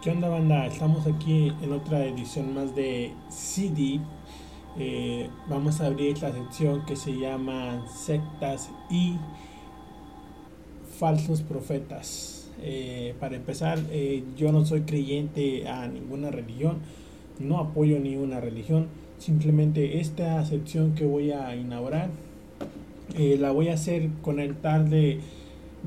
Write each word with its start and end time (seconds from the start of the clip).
¿Qué 0.00 0.10
onda 0.10 0.28
banda? 0.28 0.64
Estamos 0.64 1.08
aquí 1.08 1.52
en 1.60 1.72
otra 1.72 2.04
edición 2.04 2.54
más 2.54 2.76
de 2.76 3.10
CD. 3.30 3.98
Eh, 4.78 5.28
vamos 5.48 5.80
a 5.80 5.86
abrir 5.86 6.16
la 6.22 6.30
sección 6.30 6.86
que 6.86 6.94
se 6.94 7.18
llama 7.18 7.84
sectas 7.88 8.70
y 8.88 9.16
falsos 11.00 11.42
profetas. 11.42 12.48
Eh, 12.62 13.14
para 13.18 13.34
empezar, 13.34 13.80
eh, 13.90 14.22
yo 14.36 14.52
no 14.52 14.64
soy 14.64 14.82
creyente 14.82 15.66
a 15.66 15.88
ninguna 15.88 16.30
religión, 16.30 16.78
no 17.40 17.58
apoyo 17.58 17.98
ni 17.98 18.14
una 18.14 18.40
religión. 18.40 18.86
Simplemente 19.18 19.98
esta 19.98 20.44
sección 20.44 20.94
que 20.94 21.06
voy 21.06 21.32
a 21.32 21.56
inaugurar 21.56 22.10
la 23.16 23.50
voy 23.50 23.68
a 23.68 23.74
hacer 23.74 24.10
con 24.22 24.38
el 24.38 24.54
tal 24.54 24.90
de 24.90 25.18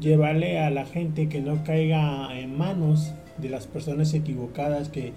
llevarle 0.01 0.59
a 0.59 0.69
la 0.69 0.85
gente 0.85 1.29
que 1.29 1.39
no 1.39 1.63
caiga 1.63 2.37
en 2.37 2.57
manos 2.57 3.13
de 3.41 3.49
las 3.49 3.67
personas 3.67 4.13
equivocadas 4.13 4.89
que 4.89 5.13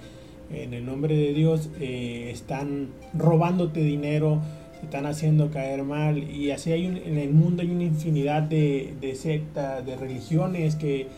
en 0.51 0.75
el 0.75 0.85
nombre 0.85 1.17
de 1.17 1.33
Dios 1.33 1.71
eh, 1.81 2.31
están 2.33 2.89
robándote 3.15 3.81
dinero, 3.81 4.41
están 4.83 5.07
haciendo 5.07 5.51
caer 5.51 5.83
mal. 5.85 6.31
Y 6.31 6.51
así 6.51 6.73
hay 6.73 6.87
en 6.87 7.19
el 7.19 7.33
mundo 7.33 7.63
hay 7.63 7.71
una 7.71 7.85
infinidad 7.85 8.43
de, 8.43 8.95
de 9.01 9.15
sectas, 9.15 9.85
de 9.85 9.97
religiones 9.97 10.77
que 10.77 11.09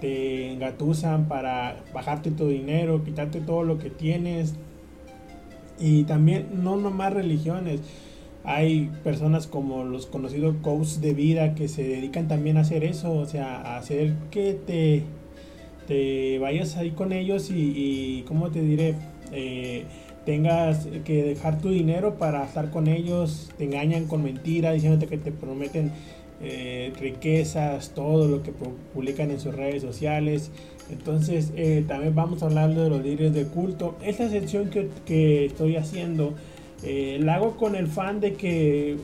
te 0.00 0.52
engatusan 0.52 1.26
para 1.26 1.82
bajarte 1.92 2.30
tu 2.30 2.48
dinero, 2.48 3.04
quitarte 3.04 3.40
todo 3.40 3.62
lo 3.64 3.78
que 3.78 3.90
tienes. 3.90 4.54
Y 5.80 6.04
también 6.04 6.48
no 6.62 6.76
nomás 6.76 7.12
religiones, 7.12 7.80
hay 8.44 8.90
personas 9.04 9.46
como 9.46 9.84
los 9.84 10.06
conocidos 10.06 10.56
coaches 10.62 11.00
de 11.00 11.12
vida 11.12 11.54
que 11.54 11.68
se 11.68 11.82
dedican 11.82 12.28
también 12.28 12.56
a 12.56 12.60
hacer 12.60 12.82
eso, 12.84 13.12
o 13.12 13.26
sea, 13.26 13.60
a 13.60 13.76
hacer 13.76 14.14
que 14.30 14.54
te, 14.54 15.04
te 15.88 16.38
vayas 16.38 16.76
ahí 16.76 16.90
con 16.90 17.12
ellos 17.12 17.50
y, 17.50 17.54
y 17.54 18.24
¿cómo 18.28 18.50
te 18.50 18.60
diré? 18.60 18.94
Eh, 19.32 19.84
tengas 20.26 20.86
que 21.04 21.22
dejar 21.22 21.58
tu 21.60 21.70
dinero 21.70 22.16
para 22.16 22.44
estar 22.44 22.70
con 22.70 22.86
ellos, 22.86 23.50
te 23.56 23.64
engañan 23.64 24.04
con 24.06 24.22
mentiras, 24.22 24.74
diciéndote 24.74 25.06
que 25.06 25.16
te 25.16 25.32
prometen 25.32 25.90
eh, 26.42 26.92
riquezas, 27.00 27.94
todo 27.94 28.28
lo 28.28 28.42
que 28.42 28.52
publican 28.92 29.30
en 29.30 29.40
sus 29.40 29.54
redes 29.54 29.80
sociales. 29.80 30.50
Entonces, 30.90 31.52
eh, 31.56 31.82
también 31.88 32.14
vamos 32.14 32.42
a 32.42 32.46
hablar 32.46 32.74
de 32.74 32.90
los 32.90 33.02
líderes 33.02 33.32
de 33.32 33.44
culto. 33.46 33.96
Esta 34.04 34.28
sección 34.28 34.68
que, 34.68 34.90
que 35.06 35.46
estoy 35.46 35.76
haciendo 35.76 36.34
la 36.82 37.34
hago 37.34 37.56
con 37.56 37.74
el 37.74 37.88
fan 37.88 38.20
de 38.20 38.34
que 38.34 38.96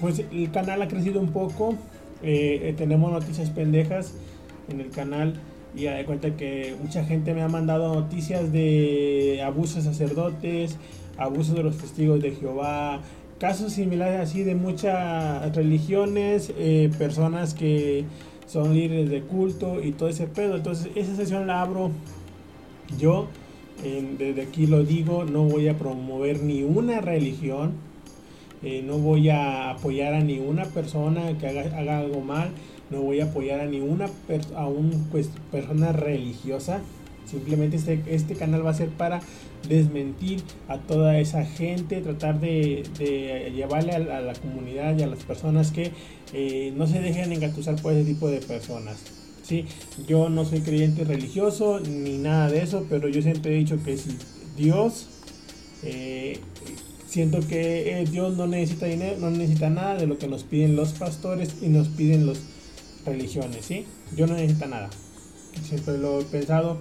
pues 0.00 0.20
el 0.32 0.50
canal 0.52 0.80
ha 0.80 0.88
crecido 0.88 1.20
un 1.20 1.32
poco. 1.32 1.74
Tenemos 2.22 3.12
noticias 3.12 3.50
pendejas 3.50 4.14
en 4.70 4.80
el 4.80 4.88
canal 4.88 5.34
y 5.74 5.84
de 5.84 6.04
cuenta 6.04 6.36
que 6.36 6.74
mucha 6.82 7.04
gente 7.04 7.34
me 7.34 7.42
ha 7.42 7.48
mandado 7.48 7.94
noticias 7.94 8.52
de 8.52 9.42
abusos 9.44 9.76
de 9.76 9.82
sacerdotes, 9.82 10.76
abusos 11.16 11.54
de 11.54 11.62
los 11.62 11.78
testigos 11.78 12.20
de 12.20 12.32
Jehová, 12.32 13.00
casos 13.38 13.72
similares 13.72 14.20
así 14.20 14.42
de 14.42 14.54
muchas 14.54 15.54
religiones, 15.54 16.52
personas 16.98 17.54
que 17.54 18.04
son 18.46 18.74
líderes 18.74 19.10
de 19.10 19.22
culto 19.22 19.82
y 19.82 19.92
todo 19.92 20.08
ese 20.08 20.26
pedo. 20.26 20.56
Entonces 20.56 20.90
esa 20.96 21.14
sesión 21.14 21.46
la 21.46 21.62
abro 21.62 21.90
yo 22.98 23.28
desde 24.18 24.42
aquí 24.42 24.66
lo 24.66 24.84
digo, 24.84 25.24
no 25.24 25.44
voy 25.44 25.68
a 25.68 25.78
promover 25.78 26.42
ni 26.42 26.62
una 26.62 27.00
religión, 27.00 27.72
eh, 28.62 28.82
no 28.84 28.98
voy 28.98 29.30
a 29.30 29.70
apoyar 29.70 30.12
a 30.12 30.20
ninguna 30.20 30.64
persona 30.64 31.38
que 31.38 31.46
haga, 31.48 31.98
algo 31.98 32.20
mal, 32.20 32.50
no 32.90 33.02
voy 33.02 33.20
a 33.20 33.24
apoyar 33.24 33.60
a 33.60 33.66
ninguna 33.66 34.08
a 34.56 34.66
un, 34.66 35.08
pues, 35.10 35.30
persona 35.50 35.92
religiosa. 35.92 36.80
Simplemente 37.26 37.76
este, 37.76 38.02
este 38.08 38.34
canal 38.34 38.66
va 38.66 38.70
a 38.70 38.74
ser 38.74 38.88
para 38.88 39.20
desmentir 39.68 40.42
a 40.68 40.78
toda 40.78 41.18
esa 41.18 41.44
gente, 41.44 42.00
tratar 42.00 42.40
de, 42.40 42.82
llevarle 43.54 43.92
a, 43.92 44.20
la 44.20 44.32
comunidad 44.34 44.98
y 44.98 45.02
a 45.02 45.06
las 45.06 45.22
personas 45.24 45.70
que 45.70 45.92
eh, 46.32 46.72
no 46.76 46.86
se 46.86 47.00
dejen 47.00 47.32
engatusar 47.32 47.80
por 47.80 47.92
ese 47.92 48.04
tipo 48.04 48.28
de 48.28 48.40
personas. 48.40 48.98
¿sí? 49.42 49.66
Yo 50.08 50.28
no 50.28 50.44
soy 50.44 50.60
creyente 50.60 51.04
religioso 51.04 51.80
ni 51.80 52.18
nada 52.18 52.48
de 52.48 52.62
eso, 52.62 52.86
pero 52.88 53.08
yo 53.08 53.22
siempre 53.22 53.54
he 53.54 53.58
dicho 53.58 53.78
que 53.84 53.96
si 53.96 54.16
Dios, 54.56 55.08
eh, 55.82 56.38
siento 57.06 57.40
que 57.46 58.00
eh, 58.00 58.04
Dios 58.04 58.36
no 58.36 58.46
necesita 58.46 58.86
dinero, 58.86 59.18
no 59.18 59.30
necesita 59.30 59.70
nada 59.70 59.96
de 59.96 60.06
lo 60.06 60.18
que 60.18 60.28
nos 60.28 60.44
piden 60.44 60.76
los 60.76 60.92
pastores 60.92 61.56
y 61.62 61.68
nos 61.68 61.88
piden 61.88 62.26
las 62.26 62.38
religiones, 63.04 63.64
¿sí? 63.66 63.86
Yo 64.16 64.26
no 64.26 64.34
necesito 64.34 64.66
nada. 64.66 64.90
Siempre 65.62 65.98
lo 65.98 66.20
he 66.20 66.24
pensado 66.24 66.78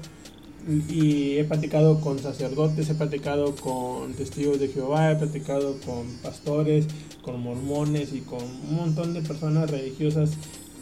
y 0.67 1.37
he 1.37 1.43
platicado 1.45 2.01
con 2.01 2.19
sacerdotes, 2.19 2.89
he 2.89 2.95
platicado 2.95 3.55
con 3.55 4.13
testigos 4.13 4.59
de 4.59 4.67
Jehová, 4.67 5.11
he 5.11 5.15
platicado 5.15 5.77
con 5.85 6.07
pastores, 6.21 6.87
con 7.21 7.41
mormones 7.41 8.13
y 8.13 8.21
con 8.21 8.43
un 8.43 8.75
montón 8.75 9.13
de 9.13 9.21
personas 9.21 9.69
religiosas 9.69 10.31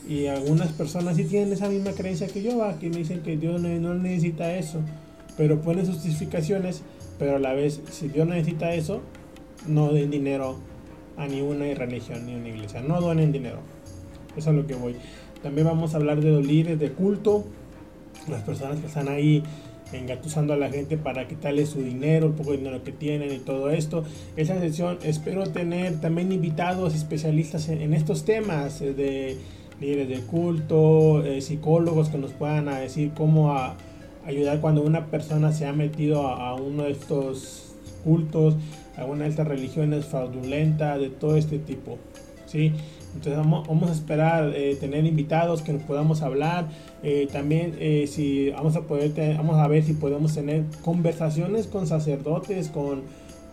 y 0.07 0.27
algunas 0.27 0.71
personas 0.71 1.17
sí 1.17 1.25
tienen 1.25 1.51
esa 1.51 1.69
misma 1.69 1.91
creencia 1.91 2.27
que 2.27 2.41
yo, 2.41 2.61
que 2.79 2.89
me 2.89 2.97
dicen 2.97 3.21
que 3.21 3.37
Dios 3.37 3.61
no, 3.61 3.93
necesita 3.93 4.55
eso, 4.55 4.79
pero 5.35 5.61
ponen 5.61 5.85
justificaciones, 5.85 6.81
pero 7.19 7.35
a 7.35 7.39
la 7.39 7.53
vez, 7.53 7.81
si 7.91 8.07
Dios 8.07 8.27
necesita 8.27 8.73
eso, 8.73 9.01
no 9.67 9.91
den 9.91 10.09
dinero 10.09 10.57
a 11.17 11.27
ninguna 11.27 11.65
religión 11.73 12.25
ni 12.25 12.35
una 12.35 12.49
iglesia, 12.49 12.81
no 12.81 13.01
donen 13.01 13.31
dinero. 13.31 13.59
Eso 14.37 14.51
es 14.51 14.55
lo 14.55 14.67
que 14.67 14.75
voy. 14.75 14.95
También 15.41 15.67
vamos 15.67 15.93
a 15.93 15.97
hablar 15.97 16.21
de 16.21 16.31
los 16.31 16.45
líderes 16.45 16.79
de 16.79 16.91
culto, 16.91 17.45
las 18.27 18.41
personas 18.43 18.79
que 18.79 18.87
están 18.87 19.07
ahí 19.07 19.43
engatusando 19.93 20.53
a 20.53 20.57
la 20.57 20.69
gente 20.69 20.97
para 20.97 21.27
quitarle 21.27 21.65
su 21.65 21.81
dinero, 21.81 22.27
el 22.27 22.33
poco 22.33 22.51
dinero 22.51 22.83
que 22.83 22.91
tienen 22.91 23.33
y 23.33 23.39
todo 23.39 23.69
esto. 23.69 24.03
Esa 24.35 24.59
sesión 24.59 24.97
espero 25.03 25.45
tener 25.47 25.99
también 26.01 26.31
invitados 26.31 26.93
especialistas 26.95 27.69
en 27.69 27.93
estos 27.93 28.25
temas 28.25 28.81
eh, 28.81 28.93
de 28.93 29.37
líderes 29.79 30.09
de 30.09 30.19
culto, 30.25 31.23
eh, 31.23 31.41
psicólogos 31.41 32.09
que 32.09 32.17
nos 32.17 32.31
puedan 32.31 32.65
decir 32.65 33.11
cómo 33.15 33.55
ayudar 34.25 34.59
cuando 34.59 34.81
una 34.81 35.05
persona 35.05 35.51
se 35.51 35.65
ha 35.65 35.73
metido 35.73 36.27
a, 36.27 36.55
uno 36.55 36.83
de 36.83 36.91
estos 36.91 37.75
cultos, 38.03 38.55
a 38.97 39.05
una 39.05 39.25
de 39.25 39.29
estas 39.29 39.47
religiones 39.47 40.05
fraudulentas, 40.05 40.99
de 40.99 41.09
todo 41.09 41.37
este 41.37 41.59
tipo. 41.59 41.97
¿Sí? 42.47 42.73
Entonces 43.13 43.37
vamos, 43.37 43.89
a 43.89 43.93
esperar 43.93 44.51
eh, 44.55 44.75
tener 44.79 45.05
invitados 45.05 45.61
que 45.61 45.73
nos 45.73 45.83
podamos 45.83 46.23
hablar. 46.23 46.67
Eh, 47.03 47.27
también 47.31 47.75
si 48.07 48.49
vamos 48.49 48.75
a 48.75 48.81
poder 48.81 49.13
vamos 49.37 49.57
a 49.57 49.67
ver 49.67 49.83
si 49.83 49.93
podemos 49.93 50.33
tener 50.33 50.65
conversaciones 50.83 51.67
con 51.67 51.85
sacerdotes, 51.85 52.69
con 52.69 53.03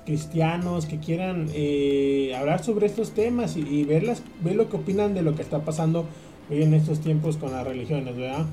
cristianos 0.05 0.87
que 0.87 0.99
quieran 0.99 1.49
eh, 1.55 2.34
hablar 2.37 2.62
sobre 2.62 2.87
estos 2.87 3.12
temas 3.12 3.56
y, 3.56 3.84
ver, 3.84 4.05
ver 4.43 4.56
lo 4.56 4.69
que 4.69 4.77
opinan 4.77 5.15
de 5.15 5.22
lo 5.22 5.34
que 5.34 5.43
está 5.43 5.65
pasando 5.65 6.05
hoy 6.50 6.62
en 6.62 6.75
estos 6.75 7.00
tiempos 7.00 7.37
con 7.37 7.53
las 7.53 7.66
religiones, 7.66 8.16
¿verdad? 8.16 8.47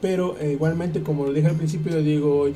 Pero 0.00 0.36
eh, 0.38 0.52
igualmente, 0.52 1.02
como 1.02 1.24
lo 1.24 1.32
dije 1.32 1.48
al 1.48 1.56
principio, 1.56 2.02
digo 2.02 2.46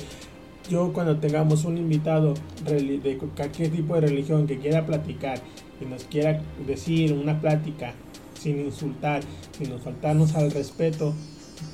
yo 0.69 0.91
cuando 0.91 1.17
tengamos 1.17 1.63
un 1.63 1.77
invitado 1.77 2.33
de 2.65 3.17
cualquier 3.35 3.71
tipo 3.71 3.95
de 3.95 4.01
religión 4.01 4.47
que 4.47 4.57
quiera 4.57 4.85
platicar, 4.85 5.39
que 5.79 5.85
nos 5.85 6.03
quiera 6.03 6.41
decir 6.65 7.13
una 7.13 7.39
plática 7.39 7.93
sin 8.39 8.59
insultar, 8.59 9.21
sin 9.57 9.77
faltarnos 9.79 10.35
al 10.35 10.51
respeto, 10.51 11.13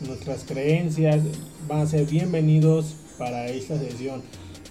nuestras 0.07 0.43
creencias 0.45 1.21
van 1.67 1.81
a 1.81 1.85
ser 1.85 2.05
bienvenidos 2.05 2.95
para 3.17 3.47
esta 3.47 3.77
sesión. 3.77 4.21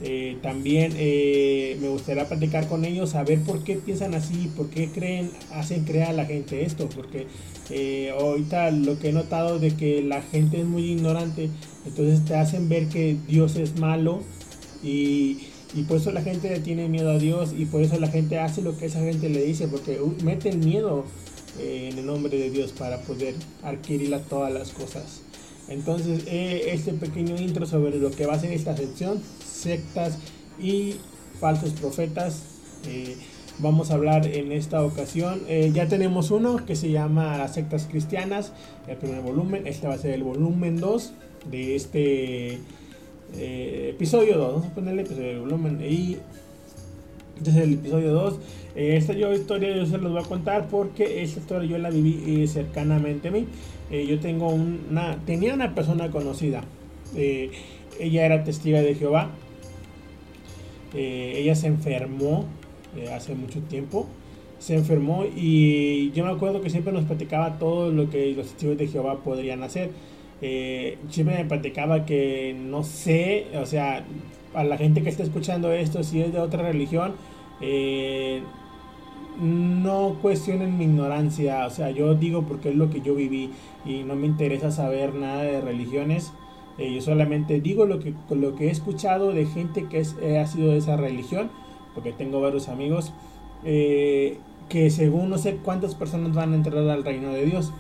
Eh, 0.04 0.38
también 0.42 0.92
eh, 0.96 1.76
me 1.80 1.88
gustaría 1.88 2.26
platicar 2.26 2.66
con 2.66 2.84
ellos, 2.84 3.10
saber 3.10 3.40
por 3.42 3.62
qué 3.62 3.76
piensan 3.76 4.14
así, 4.14 4.50
por 4.56 4.68
qué 4.68 4.90
creen, 4.90 5.30
hacen 5.52 5.84
creer 5.84 6.08
a 6.08 6.12
la 6.12 6.24
gente 6.24 6.64
esto, 6.64 6.88
porque 6.88 7.26
eh, 7.70 8.12
ahorita 8.18 8.70
lo 8.72 8.98
que 8.98 9.10
he 9.10 9.12
notado 9.12 9.60
de 9.60 9.76
que 9.76 10.02
la 10.02 10.22
gente 10.22 10.60
es 10.60 10.66
muy 10.66 10.90
ignorante, 10.92 11.50
entonces 11.86 12.24
te 12.24 12.34
hacen 12.34 12.68
ver 12.68 12.88
que 12.88 13.16
Dios 13.28 13.54
es 13.56 13.78
malo 13.78 14.22
y, 14.82 15.38
y 15.74 15.82
por 15.84 15.96
eso 15.96 16.12
la 16.12 16.22
gente 16.22 16.60
tiene 16.60 16.88
miedo 16.88 17.10
a 17.10 17.18
Dios 17.18 17.54
y 17.56 17.64
por 17.64 17.82
eso 17.82 17.98
la 17.98 18.08
gente 18.08 18.38
hace 18.38 18.62
lo 18.62 18.76
que 18.76 18.86
esa 18.86 19.00
gente 19.00 19.28
le 19.28 19.42
dice, 19.44 19.68
porque 19.68 19.98
meten 20.22 20.60
miedo 20.60 21.04
en 21.58 21.98
el 21.98 22.06
nombre 22.06 22.36
de 22.38 22.50
Dios 22.50 22.72
para 22.72 23.00
poder 23.02 23.34
adquirir 23.62 24.16
todas 24.28 24.52
las 24.52 24.70
cosas. 24.70 25.22
Entonces, 25.68 26.24
este 26.26 26.92
pequeño 26.92 27.36
intro 27.36 27.66
sobre 27.66 27.98
lo 27.98 28.10
que 28.10 28.26
va 28.26 28.34
a 28.34 28.38
ser 28.38 28.52
esta 28.52 28.76
sección 28.76 29.22
sectas 29.62 30.18
y 30.60 30.96
falsos 31.40 31.70
profetas. 31.70 32.42
Eh, 32.86 33.16
vamos 33.58 33.90
a 33.90 33.94
hablar 33.94 34.26
en 34.26 34.52
esta 34.52 34.82
ocasión. 34.82 35.42
Eh, 35.48 35.70
ya 35.72 35.88
tenemos 35.88 36.30
uno 36.30 36.64
que 36.66 36.76
se 36.76 36.90
llama 36.90 37.46
sectas 37.48 37.86
cristianas, 37.88 38.52
el 38.88 38.96
primer 38.96 39.20
volumen. 39.20 39.66
Este 39.66 39.86
va 39.86 39.94
a 39.94 39.98
ser 39.98 40.12
el 40.12 40.24
volumen 40.24 40.80
2 40.80 41.12
de 41.50 41.76
este 41.76 42.58
eh, 43.38 43.90
episodio 43.94 44.38
2. 44.38 44.52
Vamos 44.52 44.66
a 44.66 44.74
ponerle 44.74 45.02
episodio 45.02 45.28
de 45.28 45.38
volumen 45.38 45.80
este 47.36 47.50
es 47.50 47.56
el 47.56 47.74
episodio 47.74 48.12
2. 48.12 48.38
esta 48.76 49.12
yo, 49.14 49.32
historia 49.32 49.74
yo 49.74 49.86
se 49.86 49.98
los 49.98 50.12
voy 50.12 50.22
a 50.22 50.24
contar 50.24 50.68
porque 50.68 51.22
esta 51.22 51.40
historia 51.40 51.68
yo 51.68 51.78
la 51.78 51.90
viví 51.90 52.46
cercanamente 52.46 53.28
a 53.28 53.30
mí. 53.30 53.46
yo 53.90 54.20
tengo 54.20 54.48
una, 54.48 55.16
tenía 55.26 55.54
una 55.54 55.74
persona 55.74 56.10
conocida 56.10 56.62
ella 57.14 58.24
era 58.26 58.44
testiga 58.44 58.80
de 58.80 58.94
Jehová. 58.94 59.30
ella 60.94 61.54
se 61.56 61.66
enfermó 61.66 62.46
hace 63.12 63.34
mucho 63.34 63.60
tiempo 63.60 64.06
se 64.62 64.76
enfermó 64.76 65.24
y 65.24 66.12
yo 66.12 66.24
me 66.24 66.30
acuerdo 66.30 66.60
que 66.60 66.70
siempre 66.70 66.92
nos 66.92 67.04
platicaba 67.04 67.58
todo 67.58 67.90
lo 67.90 68.08
que 68.08 68.32
los 68.32 68.46
testigos 68.46 68.78
de 68.78 68.86
Jehová 68.86 69.18
podrían 69.18 69.64
hacer. 69.64 69.90
Eh, 70.44 70.98
siempre 71.08 71.36
me 71.36 71.44
platicaba 71.44 72.04
que 72.04 72.54
no 72.58 72.82
sé, 72.82 73.46
o 73.54 73.64
sea, 73.64 74.04
a 74.54 74.64
la 74.64 74.76
gente 74.76 75.02
que 75.02 75.08
está 75.08 75.22
escuchando 75.22 75.72
esto, 75.72 76.02
si 76.02 76.20
es 76.20 76.32
de 76.32 76.40
otra 76.40 76.64
religión, 76.64 77.12
eh, 77.60 78.42
no 79.40 80.16
cuestionen 80.20 80.76
mi 80.76 80.84
ignorancia, 80.84 81.64
o 81.64 81.70
sea, 81.70 81.90
yo 81.90 82.14
digo 82.16 82.42
porque 82.42 82.70
es 82.70 82.74
lo 82.74 82.90
que 82.90 83.00
yo 83.00 83.14
viví 83.14 83.50
y 83.86 84.02
no 84.02 84.16
me 84.16 84.26
interesa 84.26 84.72
saber 84.72 85.14
nada 85.14 85.44
de 85.44 85.60
religiones. 85.60 86.32
Eh, 86.76 86.92
yo 86.92 87.00
solamente 87.00 87.60
digo 87.60 87.86
lo 87.86 88.00
que, 88.00 88.12
lo 88.30 88.56
que 88.56 88.66
he 88.66 88.70
escuchado 88.70 89.32
de 89.32 89.46
gente 89.46 89.86
que 89.86 90.00
es, 90.00 90.16
ha 90.16 90.46
sido 90.46 90.72
de 90.72 90.78
esa 90.78 90.96
religión, 90.96 91.50
porque 91.94 92.12
tengo 92.12 92.40
varios 92.40 92.68
amigos 92.68 93.12
que 93.62 94.90
según 94.90 95.30
no 95.30 95.38
sé 95.38 95.58
cuántas 95.62 95.94
personas 95.94 96.34
van 96.34 96.52
a 96.52 96.56
entrar 96.56 96.78
al 96.78 97.04
reino 97.04 97.28
de 97.28 97.44
Dios. 97.44 97.72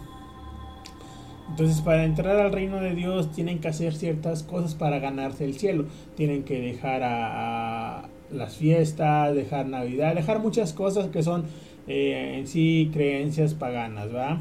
Entonces 1.52 1.82
para 1.82 2.04
entrar 2.04 2.38
al 2.38 2.50
reino 2.50 2.80
de 2.80 2.94
Dios 2.94 3.30
tienen 3.30 3.58
que 3.58 3.68
hacer 3.68 3.94
ciertas 3.94 4.42
cosas 4.42 4.74
para 4.74 5.00
ganarse 5.00 5.44
el 5.44 5.58
cielo. 5.58 5.84
Tienen 6.16 6.44
que 6.44 6.58
dejar 6.58 8.08
las 8.32 8.56
fiestas, 8.56 9.34
dejar 9.34 9.66
Navidad, 9.66 10.14
dejar 10.14 10.38
muchas 10.38 10.72
cosas 10.72 11.08
que 11.08 11.22
son 11.22 11.44
eh, 11.88 12.36
en 12.38 12.46
sí 12.46 12.88
creencias 12.90 13.52
paganas, 13.52 14.14
¿va? 14.14 14.40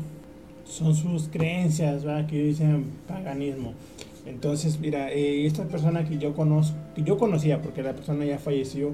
Son 0.64 0.96
sus 0.96 1.28
creencias, 1.28 2.08
¿va? 2.08 2.26
Que 2.28 2.42
dicen 2.44 2.86
paganismo. 3.10 3.74
Entonces, 4.26 4.80
mira, 4.80 5.12
eh, 5.12 5.46
esta 5.46 5.66
persona 5.66 6.08
que 6.08 6.18
yo 6.18 6.34
conozco, 6.34 6.78
que 6.96 7.04
yo 7.04 7.18
conocía 7.18 7.62
porque 7.62 7.84
la 7.84 7.92
persona 7.92 8.24
ya 8.24 8.40
falleció, 8.40 8.94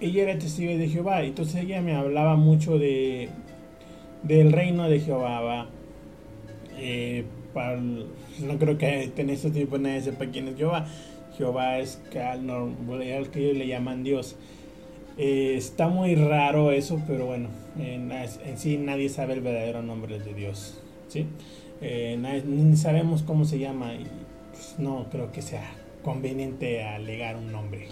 ella 0.00 0.22
era 0.22 0.38
testigo 0.38 0.72
de 0.78 0.88
Jehová, 0.88 1.24
entonces 1.24 1.56
ella 1.56 1.82
me 1.82 1.94
hablaba 1.94 2.36
mucho 2.36 2.78
de 2.78 3.28
del 4.22 4.50
reino 4.50 4.88
de 4.88 5.00
Jehová. 5.00 5.66
Eh, 6.78 7.26
no 7.54 8.58
creo 8.58 8.78
que 8.78 9.12
en 9.16 9.30
este 9.30 9.50
tiempo 9.50 9.78
nadie 9.78 10.02
sepa 10.02 10.26
quién 10.26 10.48
es 10.48 10.56
Jehová. 10.56 10.86
Jehová 11.36 11.78
es 11.78 12.00
al, 12.14 13.30
que 13.30 13.40
ellos 13.40 13.56
le 13.56 13.66
llaman 13.66 14.02
Dios. 14.02 14.36
Eh, 15.16 15.54
está 15.56 15.88
muy 15.88 16.14
raro 16.14 16.70
eso, 16.70 17.02
pero 17.06 17.26
bueno, 17.26 17.48
en, 17.78 18.12
sí 18.56 18.78
nadie 18.78 19.08
sabe 19.08 19.34
el 19.34 19.40
verdadero 19.40 19.82
nombre 19.82 20.18
de 20.18 20.34
Dios. 20.34 20.80
¿sí? 21.08 21.26
Eh, 21.80 22.18
ni 22.46 22.76
sabemos 22.76 23.22
cómo 23.22 23.44
se 23.44 23.58
llama 23.58 23.94
y 23.94 24.06
pues, 24.52 24.74
no 24.78 25.06
creo 25.10 25.32
que 25.32 25.42
sea 25.42 25.70
conveniente 26.02 26.84
alegar 26.84 27.36
un 27.36 27.52
nombre 27.52 27.88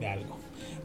de 0.00 0.06
algo. 0.06 0.36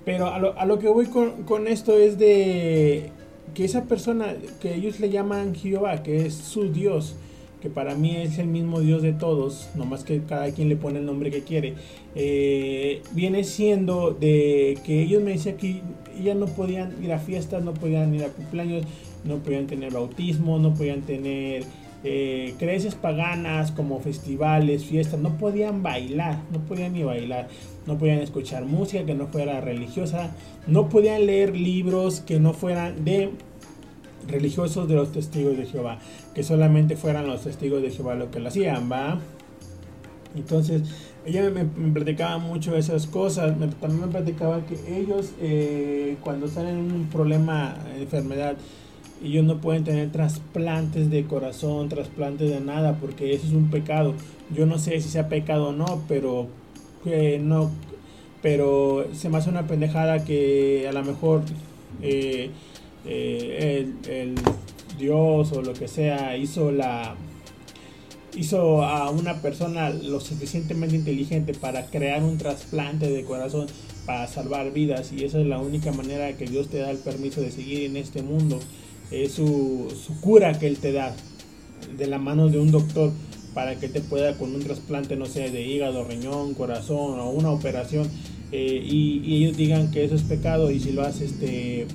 Pero 0.06 0.28
a 0.28 0.40
lo, 0.40 0.58
a 0.58 0.66
lo 0.66 0.80
que 0.80 0.88
voy 0.88 1.08
con, 1.08 1.44
con, 1.44 1.68
esto 1.68 1.98
es 1.98 2.18
de 2.18 3.10
que 3.54 3.66
esa 3.66 3.86
persona 3.86 4.36
que 4.62 4.76
ellos 4.76 5.00
le 5.00 5.10
llaman 5.10 5.56
Jehová, 5.56 6.04
que 6.04 6.26
es 6.26 6.36
su 6.36 6.72
Dios, 6.72 7.16
que 7.68 7.74
para 7.74 7.96
mí 7.96 8.16
es 8.16 8.40
el 8.40 8.48
mismo 8.48 8.80
Dios 8.80 9.02
de 9.02 9.12
todos, 9.12 9.70
nomás 9.76 10.06
que 10.06 10.22
cada 10.24 10.52
quien 10.52 10.70
le 10.70 10.78
pone 10.78 11.00
el 11.00 11.06
nombre 11.06 11.32
que 11.32 11.42
quiere, 11.42 11.74
eh, 12.16 13.02
viene 13.12 13.44
siendo 13.44 14.12
de 14.12 14.78
que 14.86 15.02
ellos 15.02 15.22
me 15.22 15.32
decían 15.32 15.58
que 15.58 15.82
ya 16.24 16.34
no 16.34 16.46
podían 16.46 17.04
ir 17.04 17.12
a 17.12 17.20
fiestas, 17.20 17.64
no 17.64 17.74
podían 17.74 18.16
ir 18.16 18.24
a 18.24 18.30
cumpleaños, 18.30 18.86
no 19.26 19.40
podían 19.40 19.68
tener 19.68 19.92
bautismo, 19.92 20.60
no 20.60 20.74
podían 20.74 21.02
tener 21.02 21.66
eh, 22.06 22.54
creencias 22.58 22.96
paganas 22.96 23.72
como 23.72 24.00
festivales, 24.00 24.86
fiestas, 24.86 25.20
no 25.20 25.38
podían 25.38 25.84
bailar, 25.84 26.40
no 26.54 26.60
podían 26.60 26.94
ni 26.94 27.04
bailar, 27.04 27.50
no 27.86 27.98
podían 27.98 28.20
escuchar 28.20 28.64
música 28.64 29.06
que 29.06 29.14
no 29.14 29.28
fuera 29.28 29.60
religiosa, 29.60 30.32
no 30.68 30.88
podían 30.88 31.26
leer 31.26 31.58
libros 31.58 32.22
que 32.22 32.40
no 32.40 32.54
fueran 32.54 33.04
de 33.04 33.32
religiosos 34.28 34.88
de 34.88 34.96
los 34.96 35.12
testigos 35.12 35.58
de 35.58 35.66
Jehová, 35.66 36.00
que 36.34 36.44
solamente 36.44 36.96
fueran 36.96 37.28
los 37.28 37.42
testigos 37.42 37.82
de 37.82 37.92
Jehová 37.92 38.16
lo 38.16 38.32
que 38.32 38.40
lo 38.40 38.50
hacían, 38.50 38.92
¿va? 38.92 39.20
Entonces, 40.36 40.84
ella 41.26 41.50
me, 41.50 41.66
platicaba 41.92 42.38
mucho 42.38 42.76
esas 42.76 43.08
cosas, 43.08 43.56
también 43.80 44.02
me 44.02 44.08
platicaba 44.08 44.66
que 44.66 44.76
ellos 44.98 45.32
eh, 45.42 46.16
cuando 46.22 46.48
salen 46.48 46.78
en 46.78 46.92
un 46.92 47.08
problema, 47.08 47.76
enfermedad, 48.00 48.56
ellos 49.24 49.44
no 49.44 49.60
pueden 49.60 49.84
tener 49.84 50.12
trasplantes 50.12 51.10
de 51.10 51.26
corazón, 51.26 51.90
trasplantes 51.90 52.50
de 52.50 52.60
nada, 52.60 52.98
porque 53.00 53.34
eso 53.34 53.48
es 53.48 53.54
un 53.54 53.70
pecado. 53.70 54.14
Yo 54.56 54.66
no 54.66 54.78
sé 54.78 55.02
si 55.02 55.10
sea 55.10 55.28
pecado 55.28 55.70
o 55.70 55.72
no, 55.74 56.04
pero 56.08 56.48
eh, 57.06 57.40
no, 57.42 57.72
pero 58.42 59.08
se 59.14 59.30
me 59.30 59.38
hace 59.38 59.50
una 59.50 59.68
pendejada 59.68 60.24
que 60.24 60.88
a 60.88 60.94
lo 60.94 61.04
mejor 61.04 61.42
eh, 62.02 62.52
eh, 63.06 63.92
el, 64.08 64.36
Dios 64.98 65.52
o 65.52 65.62
lo 65.62 65.74
que 65.74 65.88
sea 65.88 66.36
hizo 66.38 66.72
la 66.72 67.16
hizo 68.36 68.84
a 68.84 69.10
una 69.10 69.42
persona 69.42 69.90
lo 69.90 70.20
suficientemente 70.20 70.96
inteligente 70.96 71.54
para 71.54 71.86
crear 71.88 72.24
un 72.24 72.38
trasplante 72.38 73.10
de 73.10 73.24
corazón 73.24 73.68
para 74.06 74.28
salvar 74.28 74.72
vidas 74.72 75.12
y 75.12 75.24
esa 75.24 75.40
es 75.40 75.48
la 75.48 75.60
única 75.60 75.92
manera 75.92 76.36
que 76.38 76.46
Dios 76.46 76.68
te 76.68 76.78
da 76.78 76.92
el 76.92 76.98
permiso 76.98 77.42
de 77.42 77.52
seguir 77.52 77.84
en 77.84 77.98
este 77.98 78.22
mundo 78.22 78.60
es 79.12 79.34
su, 79.34 79.88
cura 80.22 80.58
que 80.60 80.68
él 80.68 80.78
te 80.78 80.92
da 80.92 81.16
de 81.98 82.08
la 82.08 82.18
mano 82.18 82.50
de 82.50 82.60
un 82.60 82.72
doctor 82.72 83.12
para 83.54 83.80
que 83.80 83.88
te 83.88 84.02
pueda 84.02 84.38
con 84.38 84.54
un 84.54 84.62
trasplante, 84.62 85.16
no 85.16 85.26
sé, 85.26 85.50
de 85.50 85.64
hígado, 85.64 86.04
riñón, 86.04 86.54
corazón 86.54 87.20
o 87.20 87.30
una 87.32 87.52
operación 87.52 88.10
eh, 88.52 88.82
y, 88.84 89.44
ellos 89.44 89.58
digan 89.58 89.92
que 89.92 90.04
eso 90.04 90.16
es 90.16 90.24
pecado 90.24 90.72
y 90.72 90.80
si 90.80 90.92
lo 90.92 91.04
haces 91.04 91.40
te, 91.40 91.88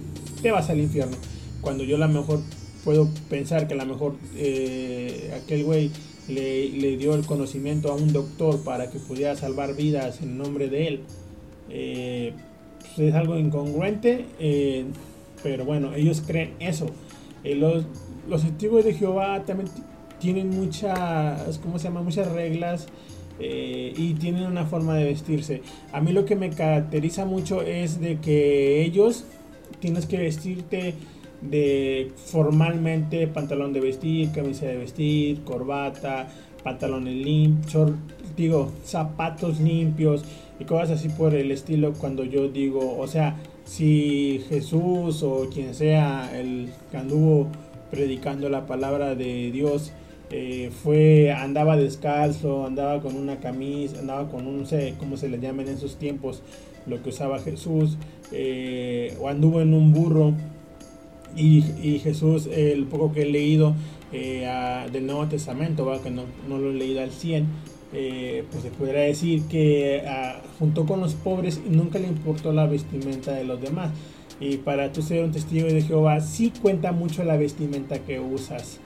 te 0.43 0.51
vas 0.51 0.69
al 0.71 0.81
infierno. 0.81 1.17
Cuando 1.61 1.85
yo 1.85 1.97
a 1.97 2.01
lo 2.01 2.09
mejor 2.09 2.41
puedo 2.85 3.09
pensar 3.31 3.69
que 3.69 3.75
a 3.75 3.77
lo 3.77 3.87
mejor 3.87 4.17
eh, 4.37 5.33
aquel 5.43 5.65
güey 5.65 5.91
le, 6.29 6.69
le, 6.69 6.97
dio 6.97 7.15
el 7.15 7.25
conocimiento 7.25 7.91
a 7.93 7.95
un 7.95 8.13
doctor 8.13 8.63
para 8.65 8.91
que 8.91 8.99
pudiera 8.99 9.37
salvar 9.37 9.75
vidas 9.75 10.21
en 10.21 10.37
nombre 10.39 10.69
de 10.69 10.89
él. 10.89 11.01
Eh, 11.71 12.33
pues 12.81 12.99
es 12.99 13.15
algo 13.15 13.39
incongruente 13.39 14.27
pero 15.43 15.65
bueno, 15.65 15.95
ellos 15.95 16.23
creen 16.27 16.53
eso. 16.61 16.87
Eh, 17.45 17.55
los, 17.55 17.85
los 18.29 18.43
testigos 18.43 18.85
de 18.85 18.95
Jehová 18.95 19.43
también 19.45 19.69
tienen 20.21 20.51
muchas, 20.51 21.59
¿cómo 21.59 21.79
se 21.79 21.85
llama? 21.85 22.03
Muchas 22.03 22.31
reglas 22.31 22.87
eh, 23.41 23.93
y 23.97 24.15
tienen 24.15 24.45
una 24.45 24.67
forma 24.67 24.95
de 24.95 25.05
vestirse. 25.05 25.63
A 25.93 26.01
mí 26.01 26.13
lo 26.13 26.25
que 26.25 26.37
me 26.37 26.51
caracteriza 26.51 27.25
mucho 27.25 27.63
es 27.63 28.01
de 28.01 28.19
que 28.19 28.83
ellos 28.83 29.25
tienes 29.81 30.07
que 30.07 30.19
vestirte 30.19 30.95
de 31.41 32.13
formalmente 32.17 33.27
pantalón 33.27 33.73
de 33.73 33.81
vestir, 33.81 34.31
camisa 34.33 34.67
de 34.67 34.77
vestir, 34.77 35.43
corbata, 35.43 36.29
pantalones 36.63 37.15
limpios, 37.15 37.93
digo, 38.37 38.73
zapatos 38.85 39.61
limpios 39.61 40.25
y 40.61 40.65
cosas 40.65 40.93
así 40.93 41.09
por 41.09 41.35
el 41.35 41.51
estilo 41.51 41.93
cuando 41.95 42.25
yo 42.25 42.49
digo, 42.49 42.97
o 42.99 43.07
sea, 43.07 43.37
si 43.65 44.45
Jesús 44.49 45.23
o 45.23 45.49
quien 45.53 45.75
sea 45.75 46.31
el 46.39 46.71
que 46.91 46.97
anduvo 46.97 47.49
predicando 47.91 48.49
la 48.49 48.67
palabra 48.67 49.15
de 49.15 49.51
Dios 49.51 49.93
eh, 50.31 50.71
fue 50.83 51.31
andaba 51.31 51.77
descalzo, 51.77 52.65
andaba 52.67 53.01
con 53.01 53.17
una 53.17 53.39
camisa, 53.39 53.99
andaba 53.99 54.31
con 54.31 54.47
un 54.47 54.61
no 54.61 54.67
sé 54.67 54.95
cómo 54.99 55.17
se 55.17 55.29
le 55.29 55.39
llaman 55.39 55.69
en 55.69 55.75
esos 55.75 55.97
tiempos 55.97 56.43
lo 56.87 57.03
que 57.03 57.11
usaba 57.11 57.39
Jesús 57.39 57.97
eh, 58.31 59.15
o 59.21 59.29
anduvo 59.29 59.61
en 59.61 59.75
un 59.75 59.93
burro 59.93 60.33
y, 61.37 61.63
Jesús 62.01 62.47
el 62.47 62.85
poco 62.85 63.13
que 63.13 63.23
he 63.23 63.27
leído 63.27 63.75
eh, 64.13 64.47
del 64.93 65.07
Nuevo 65.07 65.27
Testamento, 65.27 65.91
que 66.03 66.11
no, 66.11 66.25
no, 66.49 66.59
lo 66.59 66.71
he 66.71 66.75
leído 66.75 67.03
al 67.03 67.11
100, 67.11 67.47
eh, 67.95 68.45
pues 68.51 68.63
se 68.65 68.71
podría 68.71 69.03
decir 69.03 69.43
que 69.45 70.03
ah, 70.07 70.41
junto 70.59 70.85
con 70.85 71.01
los 71.01 71.15
pobres 71.15 71.61
nunca 71.67 71.99
le 71.99 72.09
importó 72.09 72.53
la 72.53 72.67
vestimenta 72.67 73.33
de 73.33 73.45
los 73.45 73.61
demás. 73.61 73.91
Y 74.41 74.59
para 74.59 74.93
tú 74.93 75.03
ser 75.03 75.25
un 75.25 75.31
testigo 75.31 75.69
de 75.69 75.83
Jehová, 75.83 76.21
sí 76.21 76.53
cuenta 76.61 76.93
mucho 76.93 77.23
la 77.23 77.37
vestimenta 77.37 77.99
que 78.01 78.19
usas. 78.19 78.81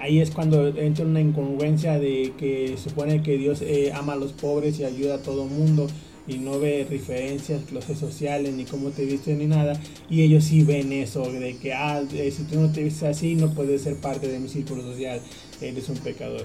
Ahí 0.00 0.20
es 0.20 0.30
cuando 0.30 0.68
entra 0.68 1.04
una 1.04 1.20
incongruencia 1.20 1.98
de 1.98 2.32
que 2.38 2.76
supone 2.78 3.20
que 3.22 3.36
Dios 3.36 3.64
ama 3.94 4.12
a 4.12 4.16
los 4.16 4.32
pobres 4.32 4.78
y 4.78 4.84
ayuda 4.84 5.16
a 5.16 5.22
todo 5.22 5.44
mundo 5.44 5.88
y 6.26 6.38
no 6.38 6.58
ve 6.58 6.86
referencias, 6.88 7.62
clases 7.64 7.98
sociales, 7.98 8.52
ni 8.54 8.64
cómo 8.64 8.90
te 8.90 9.04
vistes, 9.04 9.36
ni 9.36 9.46
nada. 9.46 9.80
Y 10.10 10.22
ellos 10.22 10.44
sí 10.44 10.62
ven 10.62 10.92
eso, 10.92 11.30
de 11.30 11.56
que 11.56 11.72
ah, 11.72 12.02
si 12.10 12.42
tú 12.44 12.60
no 12.60 12.72
te 12.72 12.82
vistes 12.82 13.04
así, 13.04 13.34
no 13.34 13.52
puedes 13.54 13.82
ser 13.82 13.96
parte 13.96 14.28
de 14.28 14.38
mi 14.38 14.48
círculo 14.48 14.82
social, 14.82 15.20
eres 15.60 15.88
un 15.88 15.98
pecador. 15.98 16.44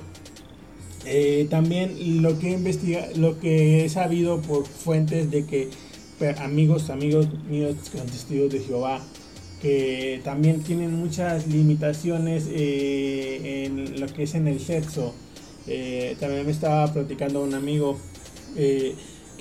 Eh, 1.05 1.47
también 1.49 2.21
lo 2.21 2.37
que 2.37 2.51
investiga, 2.51 3.07
lo 3.15 3.39
que 3.39 3.85
he 3.85 3.89
sabido 3.89 4.41
por 4.41 4.67
fuentes 4.67 5.31
de 5.31 5.45
que 5.45 5.69
amigos, 6.37 6.91
amigos 6.91 7.27
míos 7.49 7.75
testigos 7.91 8.51
de 8.51 8.59
Jehová, 8.59 9.01
que 9.61 10.21
también 10.23 10.61
tienen 10.61 10.93
muchas 10.93 11.47
limitaciones 11.47 12.47
eh, 12.51 13.65
en 13.65 13.99
lo 13.99 14.07
que 14.07 14.23
es 14.23 14.35
en 14.35 14.47
el 14.47 14.59
sexo. 14.59 15.13
Eh, 15.67 16.15
también 16.19 16.45
me 16.45 16.51
estaba 16.51 16.91
platicando 16.91 17.43
un 17.43 17.53
amigo 17.53 17.97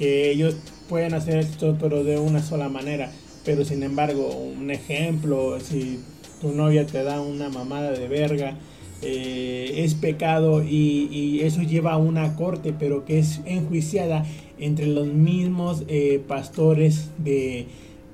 que 0.01 0.31
ellos 0.31 0.57
pueden 0.89 1.13
hacer 1.13 1.37
esto 1.37 1.77
pero 1.79 2.03
de 2.05 2.19
una 2.19 2.43
sola 2.43 2.71
manera. 2.71 3.13
Pero 3.45 3.67
sin 3.67 3.83
embargo, 3.83 4.29
un 4.31 4.71
ejemplo, 4.71 5.61
si 5.61 6.01
tu 6.41 6.53
novia 6.53 6.87
te 6.87 7.03
da 7.05 7.21
una 7.21 7.51
mamada 7.51 7.93
de 7.93 8.09
verga, 8.09 8.57
eh, 9.03 9.75
es 9.85 9.95
pecado 9.95 10.63
y, 10.63 11.41
eso 11.43 11.61
lleva 11.63 11.93
a 11.93 11.97
una 11.99 12.35
corte, 12.35 12.75
pero 12.79 13.05
que 13.05 13.19
es 13.19 13.43
enjuiciada 13.45 14.25
entre 14.59 14.87
los 14.87 15.07
mismos 15.07 15.85
eh, 15.89 16.23
pastores 16.27 17.11
de 17.19 17.67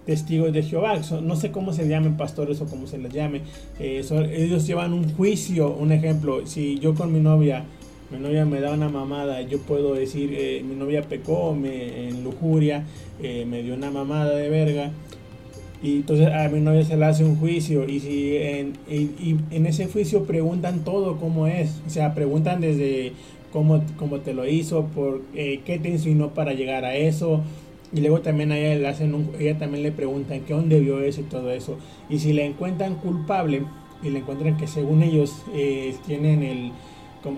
testigos 0.06 0.52
de 0.52 0.64
Jehová. 0.64 1.00
no 1.22 1.36
sé 1.36 1.52
cómo 1.52 1.72
se 1.72 1.86
llamen 1.86 2.16
pastores 2.16 2.60
o 2.60 2.66
cómo 2.66 2.88
se 2.88 2.98
les 2.98 3.12
llame. 3.12 3.42
Eh, 3.78 4.04
ellos 4.32 4.66
llevan 4.66 4.92
un 4.92 5.12
juicio, 5.12 5.70
un 5.72 5.92
ejemplo, 5.92 6.46
si 6.48 6.80
yo 6.80 6.96
con 6.96 7.12
mi 7.12 7.20
novia 7.20 7.64
mi 8.10 8.18
novia 8.18 8.44
me 8.44 8.60
da 8.60 8.72
una 8.72 8.88
mamada, 8.88 9.42
yo 9.42 9.58
puedo 9.58 9.94
decir, 9.94 10.30
mi 10.64 10.74
novia 10.74 11.02
pecó 11.02 11.54
me, 11.54 12.08
en 12.08 12.22
lujuria, 12.24 12.84
me 13.20 13.62
dio 13.62 13.74
una 13.74 13.90
mamada 13.90 14.34
de 14.36 14.48
verga, 14.48 14.92
y 15.82 15.96
entonces 15.96 16.28
a 16.28 16.48
mi 16.48 16.60
novia 16.60 16.84
se 16.84 16.96
le 16.96 17.04
hace 17.04 17.24
un 17.24 17.36
juicio 17.36 17.86
y 17.88 18.00
si 18.00 18.36
en, 18.36 18.72
y, 18.88 19.36
en 19.50 19.66
ese 19.66 19.86
juicio 19.86 20.24
preguntan 20.24 20.84
todo 20.84 21.16
cómo 21.18 21.46
es, 21.46 21.80
o 21.86 21.90
sea, 21.90 22.14
preguntan 22.14 22.60
desde 22.60 23.12
cómo, 23.52 23.82
cómo 23.96 24.20
te 24.20 24.32
lo 24.32 24.46
hizo, 24.46 24.86
por 24.86 25.22
eh, 25.34 25.60
qué 25.64 25.78
te 25.78 25.90
enseñó 25.90 26.30
para 26.30 26.54
llegar 26.54 26.84
a 26.84 26.96
eso, 26.96 27.42
y 27.92 28.00
luego 28.00 28.20
también 28.20 28.52
a 28.52 28.58
ella 28.58 28.80
le 28.80 28.88
hacen 28.88 29.14
un, 29.14 29.30
ella 29.38 29.58
también 29.58 29.82
le 29.82 29.92
preguntan 29.92 30.40
qué 30.40 30.54
dónde 30.54 30.80
vio 30.80 31.00
eso 31.00 31.20
y 31.20 31.24
todo 31.24 31.50
eso. 31.52 31.78
Y 32.10 32.18
si 32.18 32.32
le 32.32 32.44
encuentran 32.44 32.96
culpable 32.96 33.62
y 34.02 34.10
le 34.10 34.18
encuentran 34.18 34.56
que 34.56 34.66
según 34.66 35.02
ellos 35.02 35.44
eh, 35.54 35.94
tienen 36.06 36.42
el, 36.42 36.72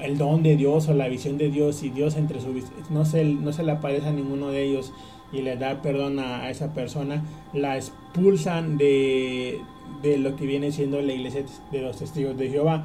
el 0.02 0.18
don 0.18 0.42
de 0.42 0.56
Dios 0.56 0.88
o 0.88 0.94
la 0.94 1.08
visión 1.08 1.38
de 1.38 1.50
Dios 1.50 1.82
y 1.82 1.90
Dios 1.90 2.16
entre 2.16 2.40
su 2.40 2.48
no 2.90 3.04
se, 3.04 3.24
no 3.24 3.52
se 3.52 3.62
le 3.62 3.72
aparece 3.72 4.08
a 4.08 4.12
ninguno 4.12 4.50
de 4.50 4.64
ellos 4.64 4.92
y 5.32 5.42
le 5.42 5.56
da 5.56 5.82
perdón 5.82 6.18
a, 6.18 6.50
esa 6.50 6.72
persona, 6.72 7.22
la 7.52 7.76
expulsan 7.76 8.78
de, 8.78 9.58
de 10.02 10.18
lo 10.18 10.36
que 10.36 10.46
viene 10.46 10.72
siendo 10.72 11.00
la 11.02 11.12
iglesia 11.12 11.44
de 11.70 11.82
los 11.82 11.98
testigos 11.98 12.36
de 12.38 12.50
Jehová. 12.50 12.84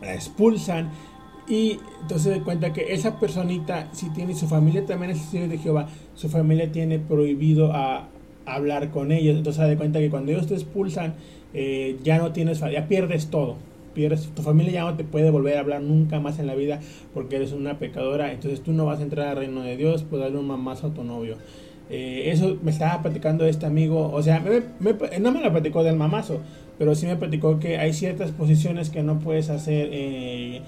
La 0.00 0.14
expulsan 0.14 0.90
y 1.48 1.78
entonces 2.02 2.34
se 2.34 2.42
cuenta 2.42 2.72
que 2.72 2.92
esa 2.92 3.18
personita, 3.18 3.88
si 3.92 4.10
tiene 4.10 4.34
su 4.34 4.46
familia 4.46 4.86
también 4.86 5.10
es 5.12 5.18
testigo 5.18 5.48
de 5.48 5.58
Jehová, 5.58 5.88
su 6.14 6.28
familia 6.28 6.70
tiene 6.70 6.98
prohibido 6.98 7.72
a, 7.72 8.08
hablar 8.44 8.90
con 8.90 9.12
ellos. 9.12 9.36
Entonces 9.36 9.62
se 9.62 9.68
da 9.68 9.76
cuenta 9.76 10.00
que 10.00 10.10
cuando 10.10 10.32
ellos 10.32 10.48
te 10.48 10.54
expulsan, 10.54 11.14
eh, 11.54 11.96
ya 12.02 12.18
no 12.18 12.32
tienes, 12.32 12.58
ya 12.58 12.88
pierdes 12.88 13.28
todo 13.28 13.56
pierdes, 13.94 14.28
tu 14.34 14.42
familia 14.42 14.72
ya 14.72 14.82
no 14.84 14.96
te 14.96 15.04
puede 15.04 15.30
volver 15.30 15.56
a 15.56 15.60
hablar 15.60 15.82
nunca 15.82 16.20
más 16.20 16.38
en 16.38 16.46
la 16.46 16.54
vida 16.54 16.80
porque 17.14 17.36
eres 17.36 17.52
una 17.52 17.78
pecadora, 17.78 18.32
entonces 18.32 18.62
tú 18.62 18.72
no 18.72 18.86
vas 18.86 19.00
a 19.00 19.02
entrar 19.02 19.28
al 19.28 19.36
reino 19.36 19.62
de 19.62 19.76
Dios, 19.76 20.04
pues 20.08 20.20
darle 20.20 20.38
un 20.38 20.46
mamazo 20.46 20.88
a 20.88 20.94
tu 20.94 21.04
novio. 21.04 21.36
Eh, 21.90 22.30
eso 22.30 22.56
me 22.62 22.70
estaba 22.70 23.02
platicando 23.02 23.44
este 23.44 23.66
amigo, 23.66 24.10
o 24.12 24.22
sea, 24.22 24.40
no 24.40 25.32
me 25.32 25.40
lo 25.42 25.50
platicó 25.52 25.84
del 25.84 25.96
mamazo, 25.96 26.40
pero 26.78 26.94
sí 26.94 27.06
me 27.06 27.16
platicó 27.16 27.58
que 27.58 27.78
hay 27.78 27.92
ciertas 27.92 28.30
posiciones 28.30 28.90
que 28.90 29.02
no 29.02 29.18
puedes 29.18 29.50
hacer 29.50 29.90
eh, 29.92 30.62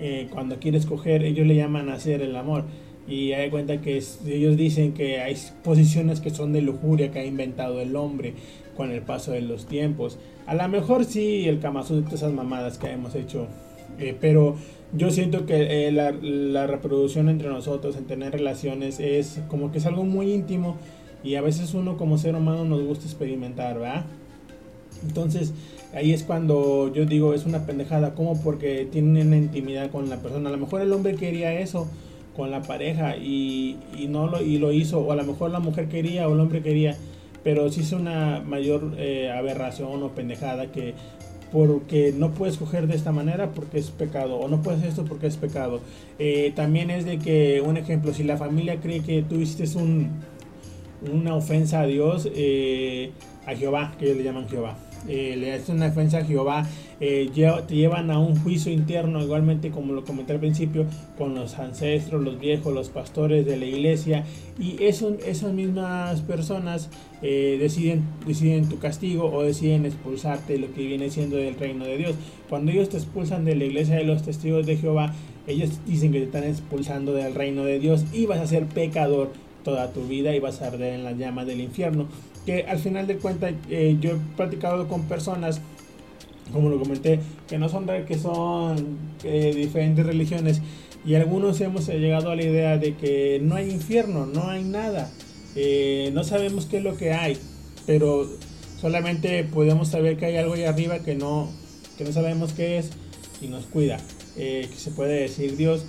eh, 0.00 0.28
cuando 0.32 0.58
quieres 0.58 0.86
coger, 0.86 1.22
ellos 1.22 1.46
le 1.46 1.54
llaman 1.54 1.88
hacer 1.90 2.22
el 2.22 2.34
amor. 2.36 2.64
Y 3.06 3.32
hay 3.32 3.50
cuenta 3.50 3.82
que 3.82 4.02
ellos 4.26 4.56
dicen 4.56 4.94
que 4.94 5.20
hay 5.20 5.36
posiciones 5.62 6.20
que 6.20 6.30
son 6.30 6.54
de 6.54 6.62
lujuria 6.62 7.10
que 7.10 7.18
ha 7.18 7.24
inventado 7.24 7.80
el 7.82 7.94
hombre 7.96 8.32
con 8.76 8.90
el 8.90 9.02
paso 9.02 9.32
de 9.32 9.42
los 9.42 9.66
tiempos. 9.66 10.18
A 10.46 10.54
lo 10.54 10.68
mejor 10.68 11.04
sí 11.04 11.48
el 11.48 11.60
Kama 11.60 11.84
esas 12.12 12.32
mamadas 12.32 12.78
que 12.78 12.90
hemos 12.90 13.14
hecho, 13.14 13.46
eh, 13.98 14.16
pero 14.20 14.56
yo 14.96 15.10
siento 15.10 15.46
que 15.46 15.88
eh, 15.88 15.92
la, 15.92 16.66
reproducción 16.66 17.28
entre 17.28 17.48
nosotros, 17.48 17.96
en 17.96 18.04
tener 18.04 18.32
relaciones, 18.32 19.00
es 19.00 19.40
como 19.48 19.72
que 19.72 19.78
es 19.78 19.86
algo 19.86 20.04
muy 20.04 20.32
íntimo 20.32 20.76
y 21.22 21.34
a 21.36 21.40
veces 21.40 21.74
uno 21.74 21.96
como 21.96 22.18
ser 22.18 22.36
humano 22.36 22.64
nos 22.64 22.82
gusta 22.82 23.06
experimentar, 23.06 23.78
¿verdad? 23.78 24.04
Entonces 25.02 25.52
ahí 25.94 26.12
es 26.12 26.22
cuando 26.22 26.92
yo 26.92 27.06
digo 27.06 27.34
es 27.34 27.44
una 27.46 27.66
pendejada, 27.66 28.14
como 28.14 28.40
porque 28.40 28.86
tienen 28.90 29.34
intimidad 29.34 29.90
con 29.90 30.08
la 30.08 30.18
persona. 30.18 30.48
A 30.48 30.52
lo 30.52 30.58
mejor 30.58 30.80
el 30.80 30.92
hombre 30.92 31.14
quería 31.14 31.58
eso 31.58 31.88
con 32.36 32.50
la 32.50 32.62
pareja 32.62 33.16
y, 33.16 33.78
y 33.98 34.08
no 34.08 34.26
lo, 34.26 34.42
y 34.42 34.58
lo 34.58 34.72
hizo, 34.72 35.00
o 35.00 35.12
a 35.12 35.16
lo 35.16 35.24
mejor 35.24 35.50
la 35.50 35.60
mujer 35.60 35.88
quería 35.88 36.28
o 36.28 36.34
el 36.34 36.40
hombre 36.40 36.62
quería 36.62 36.96
pero 37.44 37.70
sí 37.70 37.82
es 37.82 37.92
una 37.92 38.40
mayor 38.40 38.94
eh, 38.98 39.30
aberración 39.30 40.02
o 40.02 40.08
pendejada 40.08 40.72
que 40.72 40.94
porque 41.52 42.12
no 42.12 42.32
puedes 42.32 42.56
coger 42.56 42.88
de 42.88 42.96
esta 42.96 43.12
manera 43.12 43.50
porque 43.50 43.78
es 43.78 43.90
pecado 43.90 44.38
o 44.38 44.48
no 44.48 44.60
puedes 44.60 44.82
esto 44.82 45.04
porque 45.04 45.28
es 45.28 45.36
pecado. 45.36 45.80
Eh, 46.18 46.52
también 46.56 46.90
es 46.90 47.04
de 47.04 47.20
que, 47.20 47.62
un 47.64 47.76
ejemplo, 47.76 48.12
si 48.12 48.24
la 48.24 48.36
familia 48.36 48.80
cree 48.80 49.02
que 49.04 49.22
tú 49.22 49.36
hiciste 49.36 49.78
un, 49.78 50.10
una 51.12 51.36
ofensa 51.36 51.82
a 51.82 51.86
Dios, 51.86 52.28
eh, 52.34 53.12
a 53.46 53.54
Jehová, 53.54 53.94
que 54.00 54.06
ellos 54.06 54.16
le 54.16 54.24
llaman 54.24 54.48
Jehová, 54.48 54.76
eh, 55.08 55.36
le 55.38 55.52
hacen 55.52 55.76
una 55.76 55.90
defensa 55.90 56.18
a 56.18 56.24
Jehová, 56.24 56.66
eh, 57.00 57.30
te 57.66 57.74
llevan 57.74 58.10
a 58.10 58.18
un 58.18 58.36
juicio 58.36 58.72
interno, 58.72 59.22
igualmente 59.22 59.70
como 59.70 59.92
lo 59.92 60.04
comenté 60.04 60.32
al 60.32 60.40
principio, 60.40 60.86
con 61.18 61.34
los 61.34 61.58
ancestros, 61.58 62.22
los 62.22 62.38
viejos, 62.38 62.72
los 62.72 62.88
pastores 62.88 63.44
de 63.46 63.56
la 63.56 63.66
iglesia, 63.66 64.24
y 64.58 64.82
esas 64.82 65.52
mismas 65.52 66.20
personas 66.22 66.90
eh, 67.22 67.56
deciden, 67.60 68.04
deciden 68.26 68.68
tu 68.68 68.78
castigo 68.78 69.30
o 69.32 69.42
deciden 69.42 69.86
expulsarte 69.86 70.58
lo 70.58 70.72
que 70.72 70.86
viene 70.86 71.10
siendo 71.10 71.36
del 71.36 71.54
reino 71.54 71.84
de 71.84 71.96
Dios. 71.96 72.14
Cuando 72.48 72.70
ellos 72.70 72.88
te 72.88 72.96
expulsan 72.96 73.44
de 73.44 73.56
la 73.56 73.64
iglesia 73.64 73.96
de 73.96 74.04
los 74.04 74.22
testigos 74.22 74.66
de 74.66 74.76
Jehová, 74.76 75.12
ellos 75.46 75.70
dicen 75.86 76.12
que 76.12 76.20
te 76.20 76.26
están 76.26 76.44
expulsando 76.44 77.12
del 77.12 77.34
reino 77.34 77.64
de 77.64 77.78
Dios 77.78 78.04
y 78.12 78.26
vas 78.26 78.40
a 78.40 78.46
ser 78.46 78.66
pecador 78.66 79.32
toda 79.62 79.92
tu 79.92 80.06
vida 80.06 80.34
y 80.34 80.40
vas 80.40 80.62
a 80.62 80.68
arder 80.68 80.94
en 80.94 81.04
la 81.04 81.12
llama 81.12 81.44
del 81.44 81.60
infierno 81.60 82.06
que 82.44 82.64
al 82.64 82.78
final 82.78 83.06
de 83.06 83.16
cuentas 83.16 83.54
eh, 83.70 83.96
yo 84.00 84.12
he 84.12 84.36
practicado 84.36 84.88
con 84.88 85.02
personas 85.02 85.60
como 86.52 86.68
lo 86.68 86.78
comenté 86.78 87.20
que 87.48 87.58
no 87.58 87.68
son 87.68 87.86
que 88.06 88.18
son 88.18 88.98
eh, 89.24 89.52
diferentes 89.54 90.04
religiones 90.04 90.60
y 91.06 91.14
algunos 91.14 91.60
hemos 91.60 91.88
llegado 91.88 92.30
a 92.30 92.36
la 92.36 92.42
idea 92.42 92.78
de 92.78 92.94
que 92.94 93.40
no 93.42 93.56
hay 93.56 93.70
infierno 93.70 94.26
no 94.26 94.48
hay 94.48 94.64
nada 94.64 95.10
eh, 95.56 96.10
no 96.14 96.24
sabemos 96.24 96.66
qué 96.66 96.78
es 96.78 96.82
lo 96.82 96.96
que 96.96 97.12
hay 97.12 97.38
pero 97.86 98.28
solamente 98.80 99.44
podemos 99.44 99.88
saber 99.88 100.16
que 100.16 100.26
hay 100.26 100.36
algo 100.36 100.54
ahí 100.54 100.64
arriba 100.64 101.00
que 101.00 101.14
no 101.14 101.50
que 101.98 102.04
no 102.04 102.12
sabemos 102.12 102.52
qué 102.52 102.78
es 102.78 102.90
y 103.40 103.48
nos 103.48 103.66
cuida 103.66 103.98
que 104.36 104.68
se 104.76 104.90
puede 104.90 105.20
decir 105.20 105.56
Dios 105.56 105.84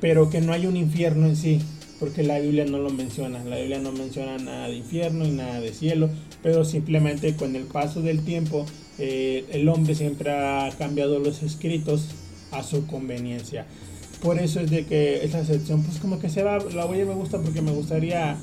pero 0.00 0.30
que 0.30 0.40
no 0.40 0.52
hay 0.52 0.66
un 0.66 0.76
infierno 0.76 1.26
en 1.26 1.36
sí 1.36 1.60
porque 2.04 2.22
la 2.22 2.38
Biblia 2.38 2.64
no 2.66 2.78
lo 2.78 2.90
menciona. 2.90 3.42
La 3.44 3.56
Biblia 3.56 3.78
no 3.78 3.92
menciona 3.92 4.36
nada 4.38 4.68
de 4.68 4.76
infierno 4.76 5.24
y 5.24 5.30
nada 5.30 5.60
de 5.60 5.72
cielo, 5.72 6.10
pero 6.42 6.64
simplemente 6.64 7.34
con 7.34 7.56
el 7.56 7.64
paso 7.64 8.02
del 8.02 8.24
tiempo 8.24 8.66
eh, 8.98 9.44
el 9.52 9.68
hombre 9.68 9.94
siempre 9.94 10.30
ha 10.30 10.70
cambiado 10.78 11.18
los 11.18 11.42
escritos 11.42 12.08
a 12.52 12.62
su 12.62 12.86
conveniencia. 12.86 13.66
Por 14.22 14.38
eso 14.38 14.60
es 14.60 14.70
de 14.70 14.86
que 14.86 15.24
esa 15.24 15.44
sección, 15.44 15.82
pues 15.82 15.98
como 15.98 16.18
que 16.18 16.28
se 16.28 16.42
va, 16.42 16.58
la 16.58 16.84
voy 16.86 17.00
a 17.00 17.04
me 17.04 17.14
gusta 17.14 17.38
porque 17.38 17.60
me 17.60 17.72
gustaría 17.72 18.36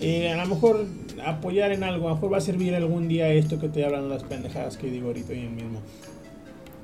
eh, 0.00 0.30
a 0.30 0.42
lo 0.42 0.54
mejor 0.54 0.86
apoyar 1.24 1.72
en 1.72 1.84
algo, 1.84 2.06
a 2.06 2.10
lo 2.10 2.14
mejor 2.16 2.32
va 2.32 2.38
a 2.38 2.40
servir 2.40 2.74
algún 2.74 3.06
día 3.06 3.32
esto 3.32 3.60
que 3.60 3.66
estoy 3.66 3.82
hablando, 3.82 4.08
las 4.08 4.24
pendejadas 4.24 4.76
que 4.76 4.90
digo 4.90 5.08
ahorita 5.08 5.34
y 5.34 5.46
mismo. 5.46 5.80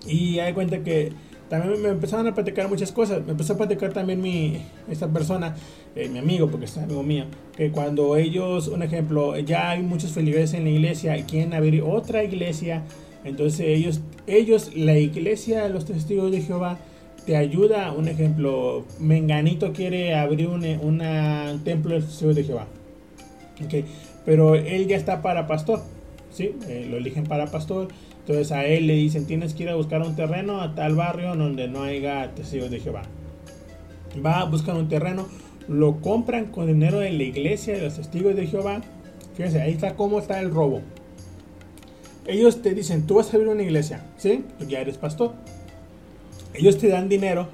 Y 0.07 0.39
hay 0.39 0.53
cuenta 0.53 0.81
que 0.81 1.13
también 1.49 1.81
me 1.81 1.89
empezaron 1.89 2.27
a 2.27 2.35
platicar 2.35 2.69
muchas 2.69 2.93
cosas. 2.93 3.25
Me 3.25 3.33
empezó 3.33 3.55
a 3.55 3.57
platicar 3.57 3.93
también 3.93 4.21
mi, 4.21 4.63
esta 4.89 5.09
persona, 5.09 5.55
eh, 5.95 6.09
mi 6.09 6.19
amigo, 6.19 6.49
porque 6.49 6.67
es 6.67 6.77
amigo 6.77 7.03
mío, 7.03 7.25
que 7.57 7.71
cuando 7.71 8.17
ellos, 8.17 8.69
un 8.69 8.83
ejemplo, 8.83 9.39
ya 9.39 9.71
hay 9.71 9.83
muchos 9.83 10.13
feligreses 10.13 10.55
en 10.55 10.65
la 10.65 10.71
iglesia 10.71 11.17
y 11.17 11.23
quieren 11.23 11.55
abrir 11.55 11.83
otra 11.83 12.23
iglesia, 12.23 12.83
entonces 13.27 13.61
ellos, 13.61 14.01
ellos, 14.27 14.75
la 14.75 14.99
iglesia 14.99 15.65
de 15.65 15.71
los 15.71 15.85
testigos 15.85 16.31
de 16.31 16.43
Jehová, 16.43 16.79
te 17.25 17.37
ayuda, 17.37 17.93
un 17.93 18.09
ejemplo, 18.09 18.85
Menganito 19.01 19.73
quiere 19.73 20.15
abrir 20.15 20.49
un 20.49 20.61
templo 21.65 21.95
de 21.95 22.01
los 22.01 22.09
testigos 22.09 22.37
de 22.37 22.45
Jehová. 22.45 22.67
Okay. 23.65 23.85
Pero 24.25 24.55
él 24.55 24.87
ya 24.87 24.97
está 24.97 25.23
para 25.23 25.47
pastor, 25.47 25.83
¿sí? 26.31 26.53
Eh, 26.69 26.87
lo 26.89 26.99
eligen 26.99 27.25
para 27.25 27.47
pastor 27.47 27.89
entonces 28.27 28.51
a 28.51 28.65
él 28.65 28.89
le 28.89 28.95
dicen, 28.95 29.25
tienes 29.25 29.55
que 29.55 29.63
ir 29.63 29.69
a 29.69 29.77
buscar 29.77 30.03
un 30.03 30.17
terreno 30.17 30.61
a 30.61 30.75
tal 30.75 30.97
barrio 30.97 31.37
donde 31.37 31.69
no 31.69 31.85
haya 31.85 32.35
testigos 32.35 32.73
de 32.73 32.81
Jehová. 32.81 33.03
Va 34.25 34.41
a 34.41 34.45
buscar 34.47 34.75
un 34.75 34.89
terreno, 34.89 35.29
lo 35.69 36.01
compran 36.01 36.47
con 36.47 36.67
dinero 36.67 36.99
de 36.99 37.13
la 37.13 37.23
iglesia 37.23 37.75
de 37.77 37.83
los 37.83 37.95
testigos 37.95 38.35
de 38.35 38.49
Jehová. 38.49 38.81
Fíjense, 39.37 39.63
ahí 39.63 39.71
está 39.71 39.95
cómo 39.95 40.19
está 40.19 40.41
el 40.41 40.51
robo. 40.51 40.81
Ellos 42.27 42.63
te 42.63 42.75
dicen, 42.75 43.07
tú 43.07 43.15
vas 43.15 43.33
a 43.33 43.37
abrir 43.37 43.49
una 43.49 43.63
iglesia, 43.63 44.05
¿sí? 44.19 44.45
Pues 44.57 44.69
ya 44.69 44.81
eres 44.81 44.99
pastor. 44.99 45.33
Ellos 46.55 46.79
te 46.79 46.89
dan 46.89 47.09
dinero 47.09 47.49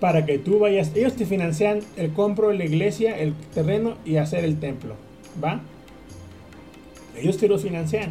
para 0.00 0.26
que 0.26 0.38
tú 0.38 0.58
vayas. 0.58 0.92
Ellos 0.94 1.14
te 1.14 1.26
financian 1.26 1.80
el 1.96 2.12
compro 2.12 2.48
de 2.48 2.54
la 2.54 2.64
iglesia, 2.64 3.18
el 3.18 3.34
terreno 3.54 3.96
y 4.04 4.16
hacer 4.16 4.44
el 4.44 4.58
templo, 4.58 4.94
¿va? 5.42 5.60
Ellos 7.16 7.38
te 7.38 7.48
lo 7.48 7.58
financian. 7.58 8.10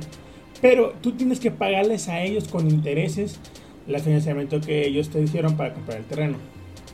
Pero 0.61 0.93
tú 1.01 1.11
tienes 1.11 1.39
que 1.39 1.51
pagarles 1.51 2.07
a 2.07 2.21
ellos 2.23 2.47
con 2.47 2.69
intereses 2.69 3.39
el 3.87 3.99
financiamiento 3.99 4.59
que 4.61 4.87
ellos 4.87 5.09
te 5.09 5.21
hicieron 5.21 5.55
para 5.57 5.73
comprar 5.73 5.99
el 5.99 6.05
terreno. 6.05 6.37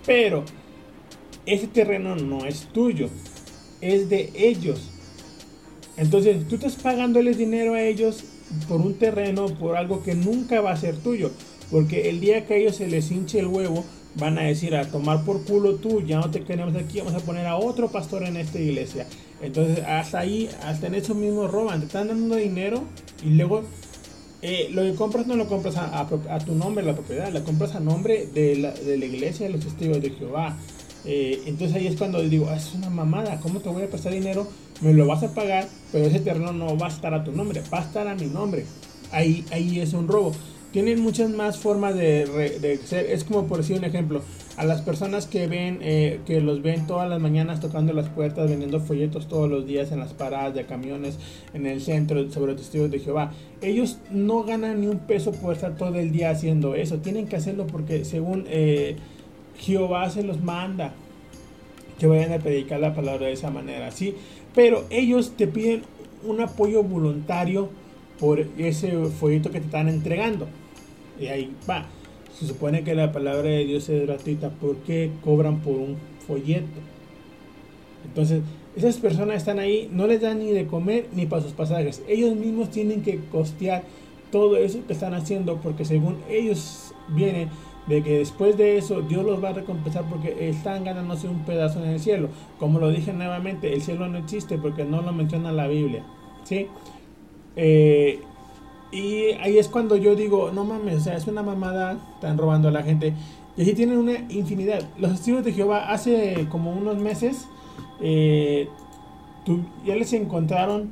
Pero 0.06 0.44
ese 1.46 1.68
terreno 1.68 2.16
no 2.16 2.46
es 2.46 2.68
tuyo, 2.74 3.10
es 3.80 4.10
de 4.10 4.32
ellos. 4.36 4.92
Entonces 5.98 6.48
tú 6.48 6.56
estás 6.56 6.76
pagándoles 6.76 7.38
dinero 7.38 7.74
a 7.74 7.82
ellos 7.82 8.24
por 8.68 8.82
un 8.82 8.96
terreno, 8.96 9.48
por 9.48 9.76
algo 9.76 10.04
que 10.04 10.16
nunca 10.16 10.62
va 10.62 10.72
a 10.72 10.78
ser 10.78 10.98
tuyo. 10.98 11.32
Porque 11.70 12.10
el 12.10 12.20
día 12.20 12.46
que 12.46 12.56
a 12.56 12.58
ellos 12.58 12.76
se 12.76 12.88
les 12.88 13.12
hinche 13.12 13.40
el 13.40 13.48
huevo, 13.48 13.86
van 14.16 14.38
a 14.38 14.44
decir 14.44 14.76
a 14.76 14.86
tomar 14.86 15.24
por 15.24 15.44
culo 15.46 15.76
tú, 15.76 16.02
ya 16.02 16.20
no 16.20 16.30
te 16.30 16.44
queremos 16.44 16.76
aquí, 16.76 17.00
vamos 17.00 17.16
a 17.16 17.26
poner 17.26 17.48
a 17.48 17.56
otro 17.56 17.90
pastor 17.90 18.24
en 18.24 18.38
esta 18.38 18.60
iglesia. 18.60 19.08
Entonces 19.42 19.84
hasta 19.86 20.20
ahí, 20.20 20.50
hasta 20.64 20.88
en 20.88 20.96
eso 20.96 21.16
mismo 21.16 21.48
roban, 21.48 21.80
te 21.80 21.86
están 21.86 22.10
dando 22.10 22.36
dinero 22.36 22.84
y 23.24 23.30
luego 23.30 23.64
eh, 24.42 24.70
lo 24.72 24.82
que 24.82 24.96
compras 24.96 25.28
no 25.28 25.36
lo 25.36 25.48
compras 25.48 25.78
a, 25.78 26.40
tu 26.46 26.56
nombre, 26.56 26.84
la 26.84 26.94
propiedad, 26.94 27.32
la 27.32 27.44
compras 27.44 27.76
a 27.76 27.80
nombre 27.80 28.28
de 28.34 28.56
la, 28.58 28.72
de 28.72 28.98
la 28.98 29.06
iglesia 29.06 29.46
de 29.46 29.54
los 29.54 29.64
testigos 29.64 30.02
de 30.02 30.10
Jehová. 30.12 30.58
Eh, 31.06 31.44
entonces 31.46 31.76
ahí 31.76 31.88
es 31.88 31.96
cuando 31.96 32.22
digo, 32.22 32.48
ah, 32.50 32.56
es 32.56 32.74
una 32.74 32.90
mamada, 32.90 33.40
¿cómo 33.40 33.60
te 33.60 33.70
voy 33.70 33.84
a 33.84 33.90
prestar 33.90 34.14
dinero? 34.14 34.48
Me 34.82 34.94
lo 34.94 35.06
vas 35.08 35.24
a 35.24 35.34
pagar, 35.34 35.68
pero 35.92 36.06
ese 36.06 36.20
terreno 36.20 36.54
no 36.54 36.78
va 36.78 36.88
a 36.88 36.90
estar 36.90 37.14
a 37.14 37.24
tu 37.24 37.32
nombre, 37.32 37.62
va 37.74 37.80
a 37.80 37.84
estar 37.84 38.08
a 38.08 38.16
mi 38.16 38.28
nombre. 38.28 38.66
Ahí, 39.12 39.46
ahí 39.52 39.80
es 39.80 39.94
un 39.94 40.08
robo. 40.08 40.32
Tienen 40.72 41.02
muchas 41.02 41.30
más 41.30 41.58
formas 41.58 41.96
de, 41.96 42.26
de 42.62 42.78
ser. 42.78 43.08
Es 43.08 43.26
como 43.26 43.46
por 43.46 43.58
decir 43.58 43.78
un 43.78 43.84
ejemplo, 43.84 44.22
a 44.58 44.66
las 44.66 44.82
personas 44.82 45.26
que 45.26 45.48
ven, 45.48 45.80
eh, 45.82 46.20
que 46.26 46.40
los 46.40 46.62
ven 46.62 46.88
todas 46.88 47.10
las 47.10 47.20
mañanas 47.20 47.60
tocando 47.60 47.94
las 47.94 48.10
puertas, 48.10 48.50
vendiendo 48.50 48.80
folletos 48.80 49.28
todos 49.28 49.50
los 49.50 49.66
días 49.66 49.92
en 49.92 50.00
las 50.00 50.14
paradas 50.14 50.54
de 50.54 50.66
camiones, 50.66 51.18
en 51.54 51.66
el 51.66 51.82
centro, 51.82 52.30
sobre 52.32 52.56
testigos 52.56 52.92
de 52.92 53.00
Jehová. 53.00 53.32
Ellos 53.62 53.98
no 54.12 54.44
ganan 54.44 54.82
ni 54.82 54.88
un 54.88 55.00
peso 55.00 55.32
por 55.32 55.56
estar 55.56 55.76
todo 55.76 55.96
el 55.96 56.12
día 56.12 56.30
haciendo 56.30 56.76
eso. 56.76 56.98
Tienen 56.98 57.28
que 57.28 57.36
hacerlo 57.36 57.68
porque 57.68 58.06
según... 58.06 58.46
Eh, 58.48 58.98
Jehová 59.58 60.10
se 60.10 60.24
los 60.24 60.42
manda 60.42 60.94
que 62.00 62.08
vayan 62.08 62.34
a 62.34 62.40
predicar 62.40 62.80
la 62.80 62.96
palabra 62.96 63.28
de 63.28 63.34
esa 63.34 63.52
manera, 63.52 63.92
¿sí? 63.92 64.16
Pero 64.56 64.86
ellos 64.90 65.34
te 65.38 65.48
piden 65.48 65.84
un 66.24 66.42
apoyo 66.42 66.84
voluntario 66.84 67.70
por 68.20 68.40
ese 68.58 68.92
folleto 69.20 69.52
que 69.52 69.60
te 69.60 69.66
están 69.66 69.88
entregando. 69.88 70.48
Y 71.20 71.28
ahí 71.28 71.54
va. 71.70 71.86
Se 72.38 72.48
supone 72.48 72.84
que 72.84 72.96
la 72.96 73.12
palabra 73.12 73.50
de 73.50 73.66
Dios 73.66 73.88
es 73.90 74.02
gratuita. 74.08 74.50
¿Por 74.50 74.78
qué 74.78 75.12
cobran 75.24 75.60
por 75.60 75.76
un 75.76 75.98
folleto? 76.26 76.80
Entonces, 78.06 78.42
esas 78.76 78.98
personas 78.98 79.38
están 79.38 79.60
ahí, 79.60 79.90
no 79.92 80.08
les 80.08 80.22
dan 80.22 80.40
ni 80.40 80.52
de 80.52 80.66
comer 80.66 81.08
ni 81.14 81.26
para 81.26 81.44
sus 81.44 81.52
pasajes. 81.52 82.02
Ellos 82.08 82.36
mismos 82.36 82.72
tienen 82.72 83.02
que 83.02 83.20
costear 83.32 83.84
todo 84.32 84.58
eso 84.58 84.80
que 84.88 84.94
están 84.94 85.14
haciendo 85.14 85.58
porque 85.58 85.86
según 85.86 86.18
ellos 86.30 86.94
vienen 87.10 87.50
de 87.88 88.04
que 88.04 88.20
después 88.20 88.58
de 88.58 88.78
eso 88.78 89.02
Dios 89.02 89.26
los 89.26 89.44
va 89.44 89.50
a 89.50 89.54
recompensar 89.54 90.04
porque 90.06 90.50
están 90.50 90.84
ganándose 90.84 91.28
un 91.28 91.40
pedazo 91.40 91.84
en 91.84 91.90
el 91.90 92.00
cielo. 92.00 92.30
Como 92.60 92.80
lo 92.80 92.90
dije 92.90 93.14
nuevamente, 93.14 93.74
el 93.74 93.82
cielo 93.82 94.08
no 94.08 94.18
existe 94.18 94.58
porque 94.58 94.86
no 94.86 95.02
lo 95.02 95.12
menciona 95.12 95.52
la 95.52 95.68
Biblia. 95.68 96.04
¿sí? 96.44 96.68
Eh, 97.56 98.20
y 98.92 99.32
ahí 99.42 99.58
es 99.58 99.68
cuando 99.68 99.96
yo 99.96 100.16
digo, 100.16 100.52
no 100.52 100.66
mames, 100.66 100.98
o 100.98 101.00
sea, 101.02 101.16
es 101.16 101.28
una 101.28 101.44
mamada, 101.44 101.98
están 102.16 102.38
robando 102.38 102.68
a 102.68 102.72
la 102.72 102.84
gente. 102.84 103.14
Y 103.58 103.64
así 103.64 103.74
tienen 103.74 103.98
una 103.98 104.18
infinidad. 104.30 104.82
Los 104.98 105.12
testigos 105.12 105.44
de 105.44 105.54
Jehová 105.54 105.92
hace 105.92 106.48
como 106.50 106.72
unos 106.72 106.98
meses 106.98 107.48
eh, 108.02 108.68
ya 109.86 109.96
les 109.96 110.14
encontraron 110.14 110.90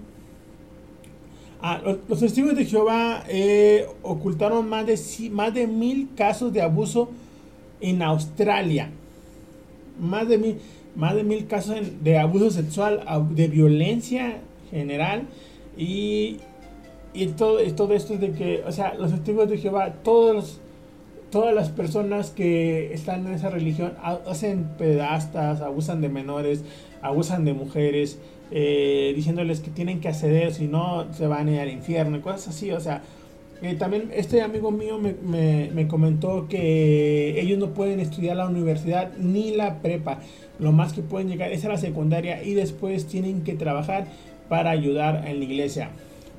Ah, 1.61 1.81
los, 2.07 2.19
testigos 2.19 2.55
de 2.55 2.63
Jehová 2.63 3.23
eh, 3.27 3.85
ocultaron 4.01 4.69
más 4.69 4.85
de, 4.85 4.97
más 5.29 5.53
de 5.53 5.67
mil 5.67 6.09
casos 6.15 6.53
de 6.53 6.61
abuso 6.61 7.09
en 7.81 8.01
Australia. 8.01 8.89
Más 9.99 10.29
de 10.29 10.37
mil, 10.37 10.57
más 10.95 11.15
de 11.15 11.23
mil 11.23 11.47
casos 11.47 11.75
de 12.01 12.17
abuso 12.17 12.49
sexual, 12.49 13.03
de 13.31 13.49
violencia 13.49 14.37
general. 14.71 15.23
Y, 15.77 16.37
y 17.13 17.27
todo, 17.27 17.59
todo 17.75 17.93
esto 17.93 18.13
es 18.13 18.21
de 18.21 18.31
que, 18.31 18.63
o 18.65 18.71
sea, 18.71 18.93
los 18.93 19.11
testigos 19.11 19.49
de 19.49 19.57
Jehová, 19.57 19.95
todas 20.01 20.61
las 21.53 21.69
personas 21.69 22.29
que 22.29 22.93
están 22.93 23.27
en 23.27 23.33
esa 23.33 23.49
religión 23.49 23.95
hacen 24.01 24.63
pedastas, 24.77 25.59
abusan 25.59 25.99
de 25.99 26.07
menores, 26.07 26.63
abusan 27.01 27.43
de 27.43 27.53
mujeres 27.53 28.17
eh, 28.51 29.13
diciéndoles 29.15 29.59
que 29.59 29.69
tienen 29.69 29.99
que 29.99 30.07
acceder, 30.07 30.53
si 30.53 30.67
no 30.67 31.05
se 31.13 31.27
van 31.27 31.47
a 31.47 31.51
ir 31.51 31.59
al 31.59 31.69
infierno 31.69 32.17
y 32.17 32.21
cosas 32.21 32.49
así. 32.49 32.71
O 32.71 32.79
sea, 32.79 33.01
eh, 33.61 33.75
también 33.75 34.09
este 34.13 34.41
amigo 34.41 34.71
mío 34.71 34.97
me, 34.99 35.13
me, 35.73 35.87
comentó 35.87 36.47
que 36.47 37.39
ellos 37.41 37.59
no 37.59 37.73
pueden 37.73 37.99
estudiar 37.99 38.37
la 38.37 38.47
universidad 38.47 39.11
ni 39.17 39.51
la 39.51 39.81
prepa. 39.81 40.19
Lo 40.59 40.71
más 40.71 40.93
que 40.93 41.01
pueden 41.01 41.27
llegar 41.27 41.51
es 41.51 41.65
a 41.65 41.69
la 41.69 41.77
secundaria 41.77 42.41
y 42.43 42.53
después 42.53 43.05
tienen 43.05 43.43
que 43.43 43.53
trabajar 43.53 44.07
para 44.47 44.71
ayudar 44.71 45.27
en 45.27 45.39
la 45.39 45.45
iglesia. 45.45 45.89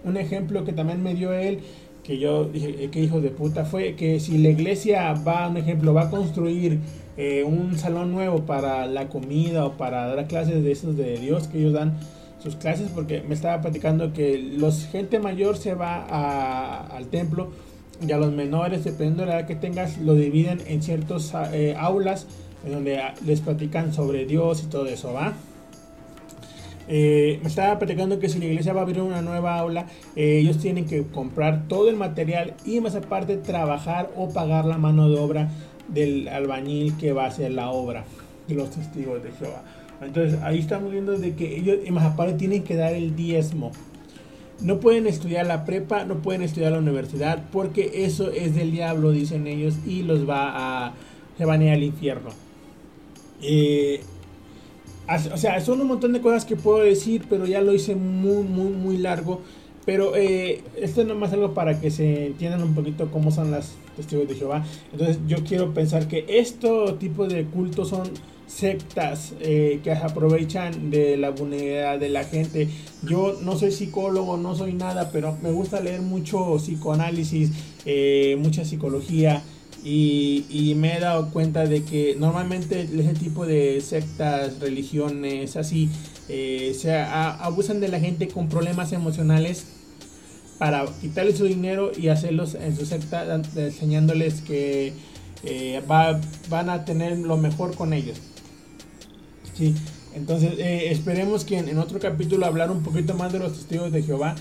Un 0.02 0.16
ejemplo 0.16 0.64
que 0.64 0.72
también 0.72 1.02
me 1.02 1.14
dio 1.14 1.32
él, 1.34 1.60
que 2.02 2.18
yo 2.18 2.44
dije, 2.44 2.84
eh, 2.84 2.88
que 2.90 3.00
hijo 3.00 3.20
de 3.20 3.30
puta, 3.30 3.66
fue 3.66 3.94
que 3.96 4.18
si 4.18 4.38
la 4.38 4.48
iglesia 4.48 5.12
va, 5.12 5.48
un 5.48 5.58
ejemplo, 5.58 5.92
va 5.92 6.04
a 6.04 6.10
construir 6.10 6.78
eh, 7.22 7.44
un 7.44 7.76
salón 7.76 8.12
nuevo 8.12 8.46
para 8.46 8.86
la 8.86 9.08
comida 9.08 9.66
o 9.66 9.72
para 9.72 10.06
dar 10.06 10.26
clases 10.26 10.64
de 10.64 10.72
esos 10.72 10.96
de 10.96 11.18
Dios 11.18 11.48
que 11.48 11.58
ellos 11.58 11.74
dan 11.74 11.98
sus 12.42 12.56
clases 12.56 12.88
porque 12.94 13.20
me 13.20 13.34
estaba 13.34 13.60
platicando 13.60 14.14
que 14.14 14.38
los 14.38 14.86
gente 14.86 15.18
mayor 15.18 15.58
se 15.58 15.74
va 15.74 16.86
al 16.86 17.08
templo 17.08 17.50
y 18.00 18.10
a 18.10 18.16
los 18.16 18.32
menores 18.32 18.84
dependiendo 18.84 19.24
de 19.24 19.28
la 19.28 19.40
edad 19.40 19.46
que 19.46 19.54
tengas 19.54 19.98
lo 19.98 20.14
dividen 20.14 20.62
en 20.66 20.82
ciertos 20.82 21.34
eh, 21.52 21.76
aulas 21.78 22.26
en 22.64 22.72
donde 22.72 22.98
les 23.26 23.42
platican 23.42 23.92
sobre 23.92 24.24
Dios 24.24 24.62
y 24.64 24.70
todo 24.70 24.86
eso 24.86 25.12
va 25.12 25.34
eh, 26.88 27.38
me 27.42 27.48
estaba 27.48 27.78
platicando 27.78 28.18
que 28.18 28.30
si 28.30 28.38
la 28.38 28.46
iglesia 28.46 28.72
va 28.72 28.80
a 28.80 28.84
abrir 28.84 29.02
una 29.02 29.20
nueva 29.20 29.58
aula, 29.58 29.86
ellos 30.16 30.58
tienen 30.58 30.86
que 30.86 31.04
comprar 31.04 31.68
todo 31.68 31.88
el 31.88 31.96
material 31.96 32.54
y 32.64 32.80
más 32.80 32.96
aparte 32.96 33.36
trabajar 33.36 34.10
o 34.16 34.30
pagar 34.30 34.64
la 34.64 34.76
mano 34.76 35.08
de 35.08 35.16
obra 35.16 35.50
del 35.92 36.28
albañil 36.28 36.96
que 36.96 37.12
va 37.12 37.24
a 37.24 37.28
hacer 37.28 37.52
la 37.52 37.70
obra 37.70 38.04
de 38.48 38.54
los 38.54 38.70
testigos 38.70 39.22
de 39.22 39.30
Jehová. 39.32 39.62
Entonces 40.00 40.40
ahí 40.42 40.58
estamos 40.58 40.90
viendo 40.92 41.18
de 41.18 41.34
que 41.34 41.56
ellos, 41.56 41.78
más 41.90 42.04
aparte, 42.04 42.34
tienen 42.34 42.62
que 42.62 42.76
dar 42.76 42.94
el 42.94 43.16
diezmo. 43.16 43.72
No 44.62 44.78
pueden 44.80 45.06
estudiar 45.06 45.46
la 45.46 45.64
prepa, 45.64 46.04
no 46.04 46.20
pueden 46.20 46.42
estudiar 46.42 46.72
la 46.72 46.78
universidad, 46.78 47.44
porque 47.50 48.04
eso 48.04 48.30
es 48.30 48.54
del 48.54 48.72
diablo, 48.72 49.10
dicen 49.10 49.46
ellos, 49.46 49.76
y 49.86 50.02
los 50.02 50.28
va 50.28 50.86
a, 50.86 50.94
se 51.38 51.44
al 51.44 51.82
infierno. 51.82 52.30
Eh, 53.42 54.00
o 55.32 55.36
sea, 55.36 55.60
son 55.60 55.80
un 55.80 55.88
montón 55.88 56.12
de 56.12 56.20
cosas 56.20 56.44
que 56.44 56.56
puedo 56.56 56.78
decir, 56.78 57.24
pero 57.28 57.46
ya 57.46 57.60
lo 57.62 57.72
hice 57.72 57.96
muy, 57.96 58.44
muy, 58.44 58.70
muy 58.70 58.98
largo. 58.98 59.40
Pero 59.86 60.14
eh, 60.14 60.62
esto 60.76 61.00
es 61.00 61.06
nomás 61.06 61.32
algo 61.32 61.54
para 61.54 61.80
que 61.80 61.90
se 61.90 62.26
entiendan 62.26 62.62
un 62.62 62.74
poquito 62.74 63.10
cómo 63.10 63.30
son 63.30 63.50
las 63.50 63.72
testigos 63.96 64.28
de 64.28 64.34
Jehová. 64.34 64.64
Entonces 64.92 65.18
yo 65.26 65.38
quiero 65.44 65.72
pensar 65.72 66.06
que 66.06 66.26
este 66.28 66.68
tipo 66.98 67.26
de 67.26 67.44
cultos 67.46 67.88
son 67.88 68.10
sectas 68.50 69.32
eh, 69.40 69.80
que 69.82 69.92
aprovechan 69.92 70.90
de 70.90 71.16
la 71.16 71.30
vulnerabilidad 71.30 71.98
de 71.98 72.08
la 72.08 72.24
gente. 72.24 72.68
Yo 73.02 73.38
no 73.42 73.56
soy 73.56 73.70
psicólogo, 73.70 74.36
no 74.36 74.54
soy 74.54 74.74
nada, 74.74 75.10
pero 75.12 75.36
me 75.42 75.52
gusta 75.52 75.80
leer 75.80 76.02
mucho 76.02 76.56
psicoanálisis, 76.56 77.52
eh, 77.86 78.36
mucha 78.40 78.64
psicología. 78.64 79.42
Y, 79.82 80.44
y, 80.50 80.74
me 80.74 80.98
he 80.98 81.00
dado 81.00 81.30
cuenta 81.30 81.64
de 81.64 81.82
que 81.84 82.14
normalmente 82.18 82.82
ese 82.82 83.14
tipo 83.14 83.46
de 83.46 83.80
sectas, 83.80 84.60
religiones, 84.60 85.56
así, 85.56 85.88
eh, 86.32 86.74
se 86.74 86.96
abusan 86.96 87.80
de 87.80 87.88
la 87.88 87.98
gente 87.98 88.28
con 88.28 88.48
problemas 88.48 88.92
emocionales 88.92 89.66
para 90.58 90.84
quitarles 91.00 91.38
su 91.38 91.44
dinero 91.44 91.90
y 91.96 92.08
hacerlos 92.08 92.54
en 92.54 92.76
su 92.76 92.86
secta 92.86 93.24
enseñándoles 93.56 94.42
que 94.42 94.92
eh, 95.42 95.82
van 96.48 96.70
a 96.70 96.84
tener 96.84 97.18
lo 97.18 97.36
mejor 97.36 97.74
con 97.74 97.92
ellos. 97.92 98.18
Sí, 99.54 99.74
entonces 100.14 100.52
eh, 100.58 100.92
esperemos 100.92 101.44
que 101.44 101.58
en, 101.58 101.76
otro 101.78 101.98
capítulo 101.98 102.46
hablar 102.46 102.70
un 102.70 102.84
poquito 102.84 103.14
más 103.14 103.32
de 103.32 103.40
los 103.40 103.54
testigos 103.54 103.90
de 103.90 104.02
Jehová. 104.02 104.36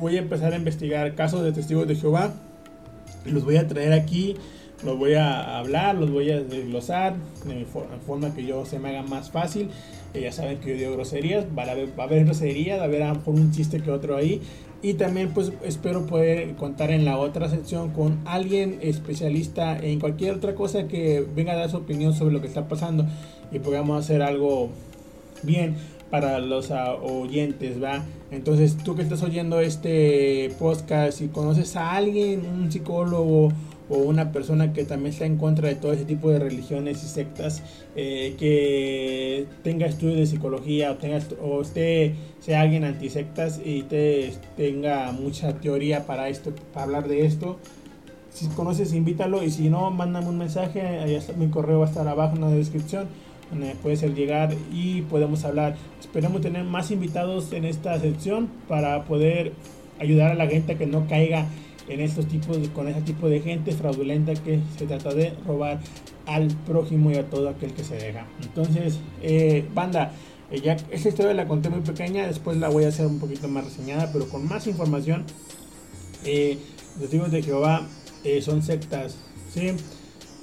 voy 0.00 0.16
a 0.16 0.18
empezar 0.18 0.52
a 0.52 0.56
investigar 0.56 1.14
casos 1.14 1.44
de 1.44 1.52
testigos 1.52 1.86
de 1.86 1.94
Jehová. 1.94 2.34
Los 3.24 3.44
voy 3.44 3.56
a 3.56 3.68
traer 3.68 3.92
aquí 3.92 4.36
los 4.84 4.98
voy 4.98 5.14
a 5.14 5.58
hablar, 5.58 5.96
los 5.96 6.10
voy 6.10 6.30
a 6.30 6.40
desglosar 6.40 7.14
de 7.46 7.66
forma 8.06 8.34
que 8.34 8.44
yo 8.44 8.64
se 8.64 8.78
me 8.78 8.90
haga 8.90 9.02
más 9.02 9.30
fácil. 9.30 9.70
Eh, 10.14 10.22
ya 10.22 10.32
saben 10.32 10.58
que 10.58 10.70
yo 10.70 10.76
digo 10.76 10.92
groserías, 10.92 11.46
va 11.56 11.64
a, 11.64 11.70
haber, 11.70 11.88
va 11.98 12.04
a 12.04 12.06
haber 12.06 12.24
groserías, 12.24 12.78
va 12.78 12.82
a 12.82 12.86
haber 12.86 13.02
a 13.02 13.08
lo 13.08 13.14
mejor 13.16 13.34
un 13.34 13.52
chiste 13.52 13.80
que 13.80 13.90
otro 13.90 14.16
ahí. 14.16 14.40
Y 14.82 14.94
también 14.94 15.30
pues 15.34 15.52
espero 15.62 16.06
poder 16.06 16.54
contar 16.54 16.90
en 16.90 17.04
la 17.04 17.18
otra 17.18 17.50
sección 17.50 17.90
con 17.90 18.18
alguien 18.24 18.78
especialista 18.80 19.78
en 19.78 20.00
cualquier 20.00 20.34
otra 20.34 20.54
cosa 20.54 20.88
que 20.88 21.24
venga 21.34 21.52
a 21.52 21.56
dar 21.56 21.70
su 21.70 21.76
opinión 21.76 22.14
sobre 22.14 22.32
lo 22.32 22.40
que 22.40 22.46
está 22.46 22.66
pasando 22.66 23.06
y 23.52 23.58
podamos 23.58 24.02
hacer 24.02 24.22
algo 24.22 24.70
bien 25.42 25.76
para 26.10 26.40
los 26.40 26.70
ah, 26.70 26.94
oyentes, 26.94 27.82
¿va? 27.82 28.04
Entonces, 28.30 28.76
tú 28.76 28.96
que 28.96 29.02
estás 29.02 29.22
oyendo 29.22 29.60
este 29.60 30.50
podcast, 30.58 31.18
si 31.18 31.28
conoces 31.28 31.76
a 31.76 31.92
alguien, 31.92 32.46
un 32.46 32.70
psicólogo 32.70 33.52
o 33.90 33.98
una 33.98 34.30
persona 34.30 34.72
que 34.72 34.84
también 34.84 35.12
está 35.12 35.26
en 35.26 35.36
contra 35.36 35.68
de 35.68 35.74
todo 35.74 35.92
ese 35.92 36.04
tipo 36.04 36.30
de 36.30 36.38
religiones 36.38 37.02
y 37.02 37.08
sectas, 37.08 37.62
eh, 37.96 38.36
que 38.38 39.46
tenga 39.64 39.86
estudios 39.86 40.16
de 40.16 40.26
psicología 40.26 40.92
o, 40.92 40.94
tenga, 40.94 41.18
o 41.42 41.58
usted 41.58 42.12
sea 42.38 42.60
alguien 42.60 42.84
antisectas 42.84 43.60
y 43.62 43.82
te, 43.82 44.32
tenga 44.56 45.10
mucha 45.10 45.54
teoría 45.54 46.06
para 46.06 46.28
esto, 46.28 46.52
para 46.72 46.84
hablar 46.84 47.08
de 47.08 47.26
esto. 47.26 47.58
Si 48.32 48.46
conoces, 48.46 48.94
invítalo 48.94 49.42
y 49.42 49.50
si 49.50 49.68
no, 49.68 49.90
mándame 49.90 50.28
un 50.28 50.38
mensaje. 50.38 50.80
Ahí 50.80 51.16
está, 51.16 51.32
mi 51.32 51.48
correo 51.48 51.80
va 51.80 51.86
a 51.86 51.88
estar 51.88 52.06
abajo 52.06 52.36
en 52.36 52.42
la 52.42 52.50
descripción. 52.50 53.08
Donde 53.50 53.74
puede 53.82 53.96
ser 53.96 54.14
llegar 54.14 54.54
y 54.72 55.02
podemos 55.02 55.44
hablar. 55.44 55.74
Esperemos 55.98 56.40
tener 56.40 56.62
más 56.62 56.92
invitados 56.92 57.52
en 57.52 57.64
esta 57.64 57.98
sección 57.98 58.48
para 58.68 59.04
poder 59.06 59.52
ayudar 59.98 60.30
a 60.30 60.34
la 60.34 60.46
gente 60.46 60.74
a 60.74 60.78
que 60.78 60.86
no 60.86 61.08
caiga 61.08 61.46
en 61.90 62.00
estos 62.00 62.26
tipos 62.26 62.56
con 62.68 62.88
ese 62.88 63.02
tipo 63.02 63.28
de 63.28 63.40
gente 63.40 63.72
fraudulenta 63.72 64.32
que 64.34 64.60
se 64.78 64.86
trata 64.86 65.12
de 65.12 65.34
robar 65.46 65.80
al 66.26 66.48
prójimo 66.66 67.10
y 67.10 67.16
a 67.16 67.28
todo 67.28 67.48
aquel 67.48 67.72
que 67.72 67.82
se 67.82 67.96
deja. 67.96 68.26
Entonces, 68.42 69.00
eh, 69.22 69.66
banda, 69.74 70.12
eh, 70.52 70.60
ya 70.60 70.76
esta 70.90 71.08
historia 71.08 71.34
la 71.34 71.48
conté 71.48 71.68
muy 71.68 71.80
pequeña, 71.80 72.26
después 72.26 72.56
la 72.58 72.68
voy 72.68 72.84
a 72.84 72.88
hacer 72.88 73.06
un 73.06 73.18
poquito 73.18 73.48
más 73.48 73.64
reseñada, 73.64 74.12
pero 74.12 74.28
con 74.28 74.46
más 74.46 74.68
información. 74.68 75.24
Eh, 76.24 76.58
los 76.92 77.00
testigos 77.00 77.30
de 77.32 77.42
Jehová 77.42 77.88
son 78.42 78.62
sectas, 78.62 79.16
¿sí? 79.52 79.72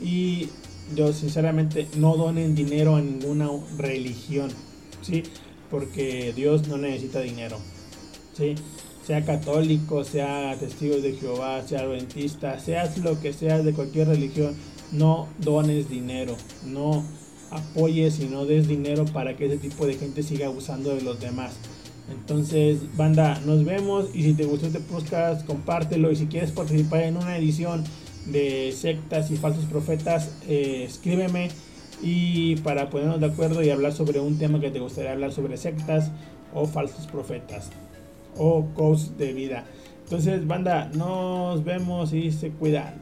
Y 0.01 0.49
yo 0.95 1.13
sinceramente 1.13 1.87
no 1.95 2.17
donen 2.17 2.55
dinero 2.55 2.95
a 2.95 3.01
ninguna 3.01 3.49
religión, 3.77 4.49
¿sí? 5.01 5.23
Porque 5.69 6.33
Dios 6.35 6.67
no 6.67 6.77
necesita 6.77 7.19
dinero, 7.21 7.57
¿sí? 8.33 8.55
Sea 9.07 9.23
católico, 9.23 10.03
sea 10.03 10.53
testigo 10.59 10.97
de 10.97 11.13
Jehová, 11.13 11.65
sea 11.65 11.79
adventista, 11.79 12.59
seas 12.59 12.97
lo 12.97 13.21
que 13.21 13.31
seas 13.31 13.63
de 13.63 13.71
cualquier 13.71 14.09
religión, 14.09 14.53
no 14.91 15.29
dones 15.39 15.89
dinero, 15.89 16.35
no 16.65 17.05
apoyes 17.49 18.19
y 18.19 18.25
no 18.25 18.45
des 18.45 18.67
dinero 18.67 19.05
para 19.05 19.37
que 19.37 19.45
ese 19.45 19.55
tipo 19.59 19.87
de 19.87 19.93
gente 19.93 20.23
siga 20.23 20.47
abusando 20.47 20.93
de 20.93 21.03
los 21.03 21.21
demás. 21.21 21.53
Entonces, 22.11 22.79
banda, 22.97 23.39
nos 23.45 23.63
vemos 23.63 24.09
y 24.13 24.23
si 24.23 24.33
te 24.33 24.43
gustó 24.43 24.67
este 24.67 24.81
podcast, 24.81 25.45
compártelo 25.45 26.11
y 26.11 26.17
si 26.17 26.25
quieres 26.25 26.51
participar 26.51 27.03
en 27.03 27.15
una 27.15 27.37
edición 27.37 27.85
de 28.25 28.73
sectas 28.73 29.31
y 29.31 29.37
falsos 29.37 29.63
profetas, 29.63 30.31
eh, 30.49 30.83
escríbeme 30.85 31.47
y 32.01 32.57
para 32.57 32.89
ponernos 32.89 33.21
de 33.21 33.27
acuerdo 33.27 33.63
y 33.63 33.69
hablar 33.69 33.93
sobre 33.93 34.19
un 34.19 34.37
tema 34.37 34.59
que 34.59 34.69
te 34.69 34.81
gustaría 34.81 35.13
hablar 35.13 35.31
sobre 35.31 35.55
sectas 35.55 36.11
o 36.53 36.65
falsos 36.65 37.07
profetas 37.07 37.69
o 38.37 38.65
coach 38.73 39.01
de 39.17 39.33
vida. 39.33 39.65
Entonces, 40.03 40.47
banda, 40.47 40.89
nos 40.93 41.63
vemos 41.63 42.13
y 42.13 42.31
se 42.31 42.51
cuidan. 42.51 42.95